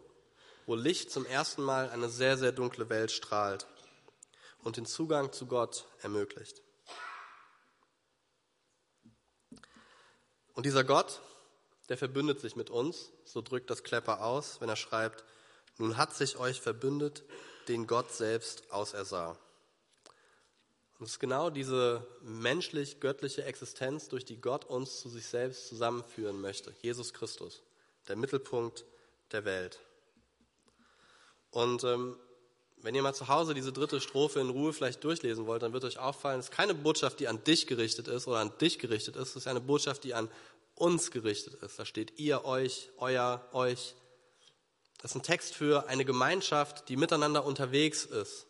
wo 0.66 0.76
Licht 0.76 1.12
zum 1.12 1.26
ersten 1.26 1.62
Mal 1.62 1.90
eine 1.90 2.10
sehr, 2.10 2.38
sehr 2.38 2.52
dunkle 2.52 2.90
Welt 2.90 3.12
strahlt. 3.12 3.68
und 4.64 4.78
den 4.78 4.86
Zugang 4.86 5.34
zu 5.34 5.46
Gott 5.46 5.86
ermöglicht. 6.02 6.62
Und 10.54 10.66
dieser 10.66 10.86
Gott, 10.86 11.20
der 11.90 11.98
verbündet 11.98 12.40
sich 12.40 12.56
mit 12.56 12.70
uns, 12.70 13.12
so 13.26 13.42
drückt 13.42 13.70
das 13.70 13.84
Klepper 13.84 14.24
aus, 14.24 14.62
wenn 14.62 14.70
er 14.70 14.78
schreibt, 14.78 15.26
nun 15.78 15.98
hat 15.98 16.16
sich 16.16 16.38
euch 16.38 16.62
verbündet, 16.62 17.24
den 17.68 17.88
Gott 17.88 18.14
selbst 18.14 18.72
ausersah. 18.72 19.38
Und 21.04 21.08
es 21.08 21.16
ist 21.16 21.20
genau 21.20 21.50
diese 21.50 22.08
menschlich-göttliche 22.22 23.44
Existenz, 23.44 24.08
durch 24.08 24.24
die 24.24 24.40
Gott 24.40 24.64
uns 24.64 25.02
zu 25.02 25.10
sich 25.10 25.26
selbst 25.26 25.68
zusammenführen 25.68 26.40
möchte. 26.40 26.74
Jesus 26.82 27.14
Christus, 27.14 27.62
der 28.08 28.16
Mittelpunkt 28.16 28.86
der 29.34 29.44
Welt. 29.44 29.80
Und 31.52 31.84
ähm, 31.84 32.16
wenn 32.78 32.96
ihr 32.96 33.02
mal 33.02 33.14
zu 33.14 33.28
Hause 33.28 33.54
diese 33.54 33.74
dritte 33.74 34.00
Strophe 34.00 34.40
in 34.40 34.50
Ruhe 34.50 34.72
vielleicht 34.72 35.04
durchlesen 35.04 35.46
wollt, 35.46 35.62
dann 35.62 35.74
wird 35.74 35.84
euch 35.84 36.00
auffallen, 36.00 36.40
es 36.40 36.46
ist 36.46 36.52
keine 36.54 36.74
Botschaft, 36.74 37.20
die 37.20 37.28
an 37.28 37.44
dich 37.44 37.68
gerichtet 37.68 38.08
ist 38.08 38.26
oder 38.30 38.38
an 38.38 38.58
dich 38.60 38.80
gerichtet 38.80 39.18
ist, 39.18 39.32
es 39.32 39.36
ist 39.36 39.48
eine 39.48 39.60
Botschaft, 39.60 40.06
die 40.06 40.14
an 40.14 40.30
uns 40.76 41.12
gerichtet 41.12 41.56
ist. 41.56 41.78
Da 41.78 41.86
steht 41.86 42.18
ihr, 42.18 42.46
euch, 42.46 42.92
euer, 42.98 43.46
euch. 43.52 43.94
Das 45.02 45.12
ist 45.12 45.16
ein 45.16 45.24
Text 45.24 45.54
für 45.54 45.86
eine 45.90 46.06
Gemeinschaft, 46.06 46.88
die 46.88 46.96
miteinander 46.96 47.44
unterwegs 47.44 48.06
ist 48.06 48.48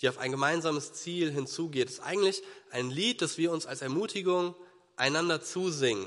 die 0.00 0.08
auf 0.08 0.18
ein 0.18 0.30
gemeinsames 0.30 0.92
Ziel 0.92 1.30
hinzugeht. 1.30 1.88
ist 1.88 2.00
eigentlich 2.00 2.42
ein 2.70 2.90
Lied, 2.90 3.22
das 3.22 3.38
wir 3.38 3.50
uns 3.50 3.66
als 3.66 3.82
Ermutigung 3.82 4.54
einander 4.96 5.42
zusingen. 5.42 6.06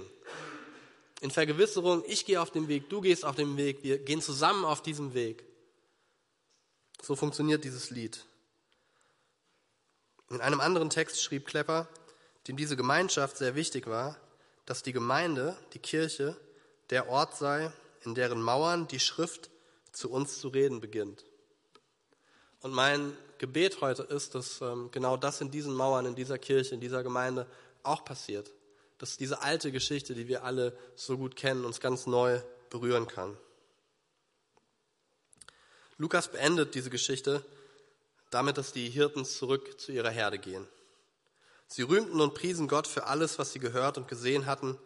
In 1.21 1.31
Vergewisserung, 1.31 2.03
ich 2.07 2.25
gehe 2.25 2.41
auf 2.41 2.51
den 2.51 2.67
Weg, 2.67 2.89
du 2.89 3.01
gehst 3.01 3.25
auf 3.25 3.35
den 3.35 3.57
Weg, 3.57 3.83
wir 3.83 3.99
gehen 3.99 4.21
zusammen 4.21 4.63
auf 4.63 4.81
diesem 4.81 5.13
Weg. 5.13 5.43
So 7.01 7.15
funktioniert 7.15 7.63
dieses 7.63 7.89
Lied. 7.89 8.25
In 10.29 10.41
einem 10.41 10.59
anderen 10.59 10.89
Text 10.89 11.21
schrieb 11.21 11.45
Klepper, 11.45 11.87
dem 12.47 12.55
diese 12.55 12.77
Gemeinschaft 12.77 13.37
sehr 13.37 13.55
wichtig 13.55 13.87
war, 13.87 14.17
dass 14.65 14.83
die 14.83 14.93
Gemeinde, 14.93 15.57
die 15.73 15.79
Kirche, 15.79 16.39
der 16.89 17.09
Ort 17.09 17.35
sei, 17.35 17.71
in 18.05 18.15
deren 18.15 18.41
Mauern 18.41 18.87
die 18.87 18.99
Schrift 18.99 19.49
zu 19.91 20.11
uns 20.11 20.39
zu 20.39 20.49
reden 20.49 20.79
beginnt. 20.79 21.25
Und 22.61 22.73
mein 22.73 23.17
Gebet 23.39 23.81
heute 23.81 24.03
ist, 24.03 24.35
dass 24.35 24.61
ähm, 24.61 24.89
genau 24.91 25.17
das 25.17 25.41
in 25.41 25.49
diesen 25.49 25.73
Mauern, 25.73 26.05
in 26.05 26.15
dieser 26.15 26.37
Kirche, 26.37 26.75
in 26.75 26.81
dieser 26.81 27.03
Gemeinde 27.03 27.47
auch 27.83 28.05
passiert. 28.05 28.51
Dass 28.97 29.17
diese 29.17 29.41
alte 29.41 29.71
Geschichte, 29.71 30.13
die 30.13 30.27
wir 30.27 30.43
alle 30.43 30.77
so 30.95 31.17
gut 31.17 31.35
kennen, 31.35 31.65
uns 31.65 31.79
ganz 31.79 32.05
neu 32.05 32.41
berühren 32.69 33.07
kann. 33.07 33.35
Lukas 35.97 36.31
beendet 36.31 36.75
diese 36.75 36.89
Geschichte 36.89 37.43
damit, 38.29 38.57
dass 38.57 38.73
die 38.73 38.89
Hirten 38.89 39.25
zurück 39.25 39.79
zu 39.79 39.91
ihrer 39.91 40.11
Herde 40.11 40.37
gehen. 40.37 40.67
Sie 41.67 41.81
rühmten 41.81 42.19
und 42.21 42.33
priesen 42.33 42.67
Gott 42.67 42.87
für 42.87 43.05
alles, 43.05 43.39
was 43.39 43.53
sie 43.53 43.59
gehört 43.59 43.97
und 43.97 44.07
gesehen 44.07 44.45
hatten. 44.45 44.77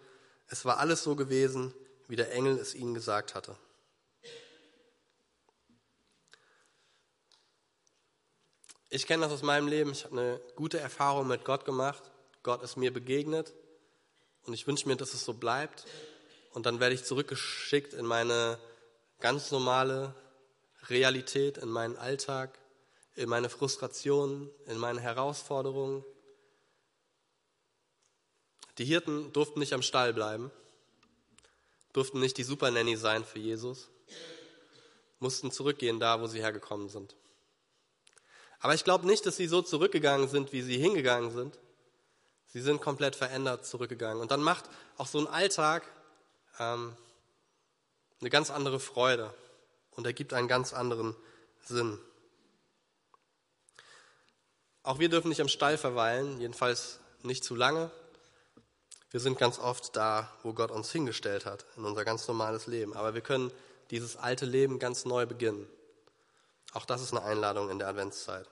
Es 0.47 0.65
war 0.65 0.77
alles 0.77 1.03
so 1.03 1.15
gewesen, 1.15 1.73
wie 2.07 2.15
der 2.15 2.31
Engel 2.33 2.57
es 2.57 2.75
ihnen 2.75 2.93
gesagt 2.93 3.35
hatte. 3.35 3.55
Ich 8.95 9.07
kenne 9.07 9.23
das 9.23 9.33
aus 9.33 9.41
meinem 9.41 9.67
Leben. 9.67 9.91
Ich 9.91 10.05
habe 10.05 10.19
eine 10.19 10.41
gute 10.55 10.79
Erfahrung 10.79 11.27
mit 11.27 11.43
Gott 11.43 11.65
gemacht. 11.65 12.03
Gott 12.43 12.61
ist 12.61 12.77
mir 12.77 12.93
begegnet 12.93 13.51
und 14.45 14.53
ich 14.53 14.67
wünsche 14.67 14.87
mir, 14.87 14.95
dass 14.95 15.15
es 15.15 15.25
so 15.25 15.33
bleibt. 15.33 15.87
Und 16.51 16.67
dann 16.67 16.79
werde 16.79 16.93
ich 16.93 17.03
zurückgeschickt 17.03 17.95
in 17.95 18.05
meine 18.05 18.59
ganz 19.19 19.49
normale 19.49 20.13
Realität, 20.89 21.57
in 21.57 21.69
meinen 21.69 21.97
Alltag, 21.97 22.59
in 23.15 23.29
meine 23.29 23.49
Frustrationen, 23.49 24.51
in 24.67 24.77
meine 24.77 25.01
Herausforderungen. 25.01 26.05
Die 28.77 28.85
Hirten 28.85 29.33
durften 29.33 29.57
nicht 29.57 29.73
am 29.73 29.81
Stall 29.81 30.13
bleiben, 30.13 30.51
durften 31.93 32.19
nicht 32.19 32.37
die 32.37 32.43
Supernanny 32.43 32.95
sein 32.95 33.25
für 33.25 33.39
Jesus, 33.39 33.89
mussten 35.17 35.49
zurückgehen 35.49 35.99
da, 35.99 36.21
wo 36.21 36.27
sie 36.27 36.41
hergekommen 36.41 36.89
sind. 36.89 37.15
Aber 38.63 38.73
ich 38.73 38.85
glaube 38.85 39.05
nicht, 39.05 39.25
dass 39.25 39.35
sie 39.35 39.47
so 39.47 39.61
zurückgegangen 39.61 40.29
sind, 40.29 40.53
wie 40.53 40.61
sie 40.61 40.77
hingegangen 40.77 41.31
sind. 41.31 41.59
Sie 42.47 42.61
sind 42.61 42.81
komplett 42.81 43.13
verändert 43.13 43.65
zurückgegangen. 43.65 44.21
Und 44.21 44.31
dann 44.31 44.41
macht 44.41 44.69
auch 44.97 45.07
so 45.07 45.19
ein 45.19 45.27
Alltag 45.27 45.83
ähm, 46.59 46.95
eine 48.21 48.29
ganz 48.29 48.49
andere 48.49 48.79
Freude 48.79 49.33
und 49.91 50.05
ergibt 50.05 50.33
einen 50.33 50.47
ganz 50.47 50.71
anderen 50.71 51.13
Sinn. 51.65 51.99
Auch 54.81 54.97
wir 54.97 55.09
dürfen 55.09 55.27
nicht 55.27 55.41
am 55.41 55.49
Stall 55.49 55.77
verweilen, 55.77 56.39
jedenfalls 56.39 56.99
nicht 57.21 57.43
zu 57.43 57.55
lange. 57.55 57.91
Wir 59.11 59.19
sind 59.19 59.37
ganz 59.37 59.59
oft 59.59 59.93
da, 59.97 60.31
wo 60.41 60.53
Gott 60.53 60.71
uns 60.71 60.89
hingestellt 60.89 61.45
hat, 61.45 61.65
in 61.75 61.83
unser 61.83 62.05
ganz 62.05 62.29
normales 62.29 62.67
Leben. 62.67 62.95
Aber 62.95 63.13
wir 63.13 63.21
können 63.21 63.51
dieses 63.91 64.15
alte 64.15 64.45
Leben 64.45 64.79
ganz 64.79 65.03
neu 65.03 65.25
beginnen. 65.25 65.67
Auch 66.71 66.85
das 66.85 67.01
ist 67.01 67.11
eine 67.11 67.23
Einladung 67.25 67.69
in 67.69 67.77
der 67.77 67.89
Adventszeit. 67.89 68.47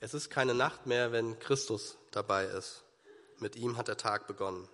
Es 0.00 0.14
ist 0.14 0.30
keine 0.30 0.54
Nacht 0.54 0.86
mehr, 0.86 1.12
wenn 1.12 1.38
Christus 1.38 1.96
dabei 2.10 2.44
ist. 2.44 2.84
Mit 3.38 3.56
ihm 3.56 3.76
hat 3.76 3.88
der 3.88 3.96
Tag 3.96 4.26
begonnen. 4.26 4.68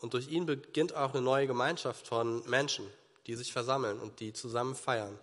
Und 0.00 0.14
durch 0.14 0.28
ihn 0.28 0.46
beginnt 0.46 0.94
auch 0.94 1.12
eine 1.12 1.22
neue 1.22 1.46
Gemeinschaft 1.46 2.06
von 2.06 2.48
Menschen, 2.48 2.86
die 3.26 3.34
sich 3.34 3.52
versammeln 3.52 4.00
und 4.00 4.20
die 4.20 4.32
zusammen 4.32 4.74
feiern. 4.74 5.18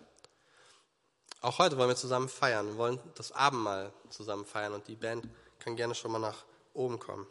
Auch 1.42 1.58
heute 1.58 1.78
wollen 1.78 1.88
wir 1.88 1.96
zusammen 1.96 2.28
feiern. 2.28 2.66
Wir 2.66 2.76
wollen 2.76 3.00
das 3.14 3.32
Abendmahl 3.32 3.92
zusammen 4.10 4.44
feiern 4.44 4.74
und 4.74 4.88
die 4.88 4.96
Band 4.96 5.26
kann 5.58 5.76
gerne 5.76 5.94
schon 5.94 6.12
mal 6.12 6.18
nach 6.18 6.44
oben 6.74 6.98
kommen. 6.98 7.26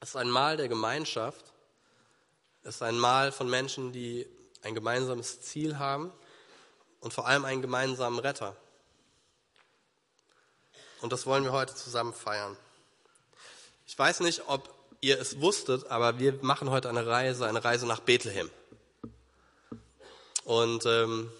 Es 0.00 0.10
ist 0.10 0.16
ein 0.16 0.30
Mahl 0.30 0.56
der 0.56 0.68
Gemeinschaft. 0.68 1.52
Es 2.62 2.76
ist 2.76 2.82
ein 2.82 2.98
Mahl 2.98 3.32
von 3.32 3.48
Menschen, 3.48 3.92
die 3.92 4.26
ein 4.62 4.74
gemeinsames 4.74 5.40
Ziel 5.40 5.78
haben 5.78 6.12
und 7.00 7.14
vor 7.14 7.26
allem 7.26 7.44
einen 7.46 7.62
gemeinsamen 7.62 8.18
Retter. 8.18 8.56
Und 11.00 11.12
das 11.12 11.26
wollen 11.26 11.44
wir 11.44 11.52
heute 11.52 11.74
zusammen 11.74 12.12
feiern. 12.12 12.56
Ich 13.86 13.98
weiß 13.98 14.20
nicht, 14.20 14.42
ob 14.46 14.72
ihr 15.00 15.18
es 15.18 15.40
wusstet, 15.40 15.86
aber 15.86 16.18
wir 16.18 16.38
machen 16.42 16.70
heute 16.70 16.88
eine 16.88 17.06
Reise, 17.06 17.46
eine 17.46 17.64
Reise 17.64 17.86
nach 17.86 18.00
Bethlehem. 18.00 18.50
Und 20.44 20.84
ähm, 20.86 21.30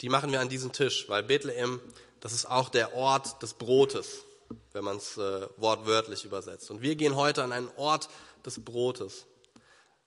die 0.00 0.08
machen 0.08 0.32
wir 0.32 0.40
an 0.40 0.48
diesem 0.48 0.72
Tisch, 0.72 1.08
weil 1.08 1.22
Bethlehem, 1.22 1.80
das 2.20 2.32
ist 2.32 2.46
auch 2.46 2.68
der 2.68 2.94
Ort 2.94 3.42
des 3.42 3.54
Brotes, 3.54 4.24
wenn 4.72 4.84
man 4.84 4.96
es 4.96 5.18
äh, 5.18 5.46
wortwörtlich 5.58 6.24
übersetzt. 6.24 6.70
Und 6.70 6.82
wir 6.82 6.96
gehen 6.96 7.14
heute 7.14 7.42
an 7.42 7.52
einen 7.52 7.70
Ort 7.76 8.08
des 8.44 8.64
Brotes. 8.64 9.26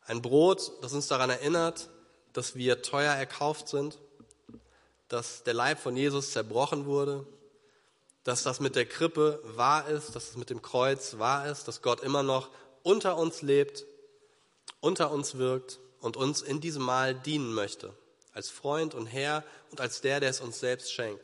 Ein 0.07 0.21
Brot, 0.21 0.71
das 0.81 0.93
uns 0.93 1.07
daran 1.07 1.29
erinnert, 1.29 1.89
dass 2.33 2.55
wir 2.55 2.81
teuer 2.81 3.13
erkauft 3.13 3.69
sind, 3.69 3.97
dass 5.07 5.43
der 5.43 5.53
Leib 5.53 5.79
von 5.79 5.95
Jesus 5.95 6.31
zerbrochen 6.31 6.85
wurde, 6.85 7.25
dass 8.25 8.41
das 8.41 8.59
mit 8.59 8.75
der 8.75 8.87
Krippe 8.87 9.39
wahr 9.43 9.87
ist, 9.87 10.15
dass 10.15 10.29
es 10.29 10.35
mit 10.35 10.49
dem 10.49 10.61
Kreuz 10.63 11.19
wahr 11.19 11.47
ist, 11.47 11.67
dass 11.67 11.83
Gott 11.83 12.01
immer 12.01 12.23
noch 12.23 12.49
unter 12.81 13.17
uns 13.17 13.43
lebt, 13.43 13.85
unter 14.79 15.11
uns 15.11 15.37
wirkt 15.37 15.79
und 16.01 16.17
uns 16.17 16.41
in 16.41 16.59
diesem 16.59 16.83
Mahl 16.83 17.13
dienen 17.13 17.53
möchte, 17.53 17.93
als 18.33 18.49
Freund 18.49 18.95
und 18.95 19.05
Herr 19.05 19.43
und 19.69 19.79
als 19.79 20.01
der, 20.01 20.19
der 20.19 20.31
es 20.31 20.41
uns 20.41 20.59
selbst 20.59 20.91
schenkt. 20.91 21.23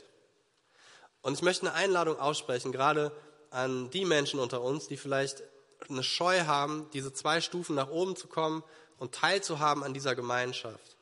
Und 1.24 1.34
ich 1.34 1.42
möchte 1.42 1.66
eine 1.66 1.74
Einladung 1.74 2.20
aussprechen, 2.20 2.72
gerade 2.72 3.12
an 3.50 3.90
die 3.90 4.06
Menschen 4.06 4.40
unter 4.40 4.62
uns, 4.62 4.88
die 4.88 4.98
vielleicht 4.98 5.42
eine 5.90 6.04
Scheu 6.04 6.46
haben, 6.46 6.88
diese 6.94 7.14
zwei 7.14 7.42
Stufen 7.42 7.76
nach 7.76 7.90
oben 7.90 8.16
zu 8.16 8.28
kommen 8.28 8.64
und 9.00 9.16
teilzuhaben 9.16 9.84
an 9.84 9.96
dieser 9.96 10.16
Gemeinschaft. 10.16 10.98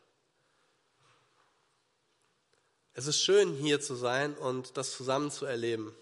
Es 2.99 3.07
ist 3.07 3.21
schön, 3.21 3.53
hier 3.53 3.79
zu 3.79 3.95
sein 3.95 4.35
und 4.35 4.75
das 4.75 4.91
zusammen 4.91 5.31
zu 5.31 5.45
erleben. 5.45 5.95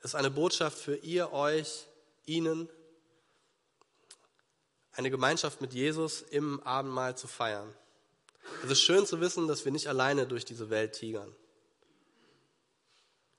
Es 0.00 0.10
ist 0.10 0.14
eine 0.14 0.30
Botschaft 0.30 0.76
für 0.76 0.96
ihr, 0.96 1.32
euch, 1.32 1.86
ihnen, 2.26 2.68
eine 4.92 5.10
Gemeinschaft 5.10 5.62
mit 5.62 5.72
Jesus 5.72 6.20
im 6.20 6.62
Abendmahl 6.64 7.16
zu 7.16 7.28
feiern. 7.28 7.74
Es 8.62 8.72
ist 8.72 8.82
schön 8.82 9.06
zu 9.06 9.22
wissen, 9.22 9.48
dass 9.48 9.64
wir 9.64 9.72
nicht 9.72 9.88
alleine 9.88 10.26
durch 10.26 10.44
diese 10.44 10.68
Welt 10.68 10.92
tigern. 10.92 11.34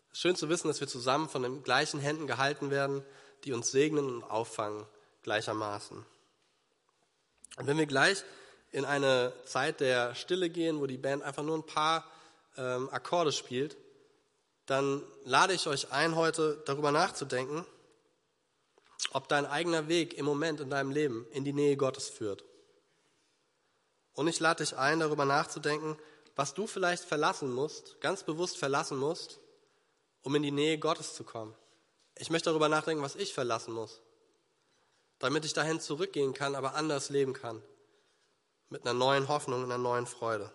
Es 0.10 0.13
ist 0.13 0.22
schön 0.22 0.36
zu 0.36 0.50
wissen, 0.50 0.67
dass 0.67 0.80
wir 0.80 0.88
zusammen 0.88 1.30
von 1.30 1.43
den 1.43 1.62
gleichen 1.62 2.00
Händen 2.00 2.26
gehalten 2.26 2.72
werden, 2.72 3.06
die 3.43 3.54
uns 3.54 3.70
segnen 3.70 4.10
und 4.10 4.24
auffangen 4.24 4.88
gleichermaßen. 5.22 6.04
Und 7.58 7.67
wenn 7.67 7.78
wir 7.78 7.86
gleich 7.86 8.24
in 8.72 8.84
eine 8.84 9.32
Zeit 9.46 9.80
der 9.80 10.15
Stille 10.15 10.50
gehen, 10.50 10.80
wo 10.80 10.88
die 10.88 10.98
Band 10.98 11.22
einfach 11.22 11.43
nur 11.43 11.56
ein 11.56 11.67
paar 11.67 12.04
ähm, 12.58 12.89
Akkorde 12.89 13.32
spielt, 13.32 13.78
dann 14.65 15.02
lade 15.24 15.54
ich 15.54 15.67
euch 15.67 15.91
ein, 15.91 16.15
heute 16.15 16.62
darüber 16.65 16.91
nachzudenken, 16.91 17.65
ob 19.12 19.28
dein 19.30 19.46
eigener 19.46 19.88
Weg 19.88 20.15
im 20.15 20.26
Moment 20.26 20.60
in 20.60 20.70
deinem 20.70 20.91
Leben 20.91 21.26
in 21.32 21.46
die 21.46 21.54
Nähe 21.54 21.78
Gottes 21.78 22.10
führt. 22.10 22.43
Und 24.13 24.28
ich 24.28 24.39
lade 24.39 24.63
dich 24.63 24.76
ein, 24.76 25.00
darüber 25.00 25.26
nachzudenken, 25.26 25.98
was 26.36 26.54
du 26.54 26.67
vielleicht 26.67 27.04
verlassen 27.04 27.54
musst, 27.54 28.02
ganz 28.02 28.24
bewusst 28.24 28.58
verlassen 28.58 28.98
musst, 28.98 29.39
um 30.22 30.36
in 30.36 30.43
die 30.43 30.52
Nähe 30.52 30.78
Gottes 30.78 31.15
zu 31.15 31.24
kommen. 31.24 31.56
Ich 32.15 32.30
möchte 32.30 32.50
darüber 32.50 32.67
nachdenken, 32.67 33.04
was 33.04 33.15
ich 33.15 33.34
verlassen 33.34 33.74
muss, 33.74 34.02
damit 35.20 35.46
ich 35.46 35.54
dahin 35.54 35.80
zurückgehen 35.80 36.34
kann, 36.34 36.56
aber 36.56 36.76
anders 36.76 37.10
leben 37.10 37.34
kann, 37.34 37.62
mit 38.70 38.82
einer 38.82 38.93
neuen 38.93 39.28
Hoffnung, 39.28 39.63
einer 39.63 39.78
neuen 39.78 40.08
Freude. 40.08 40.52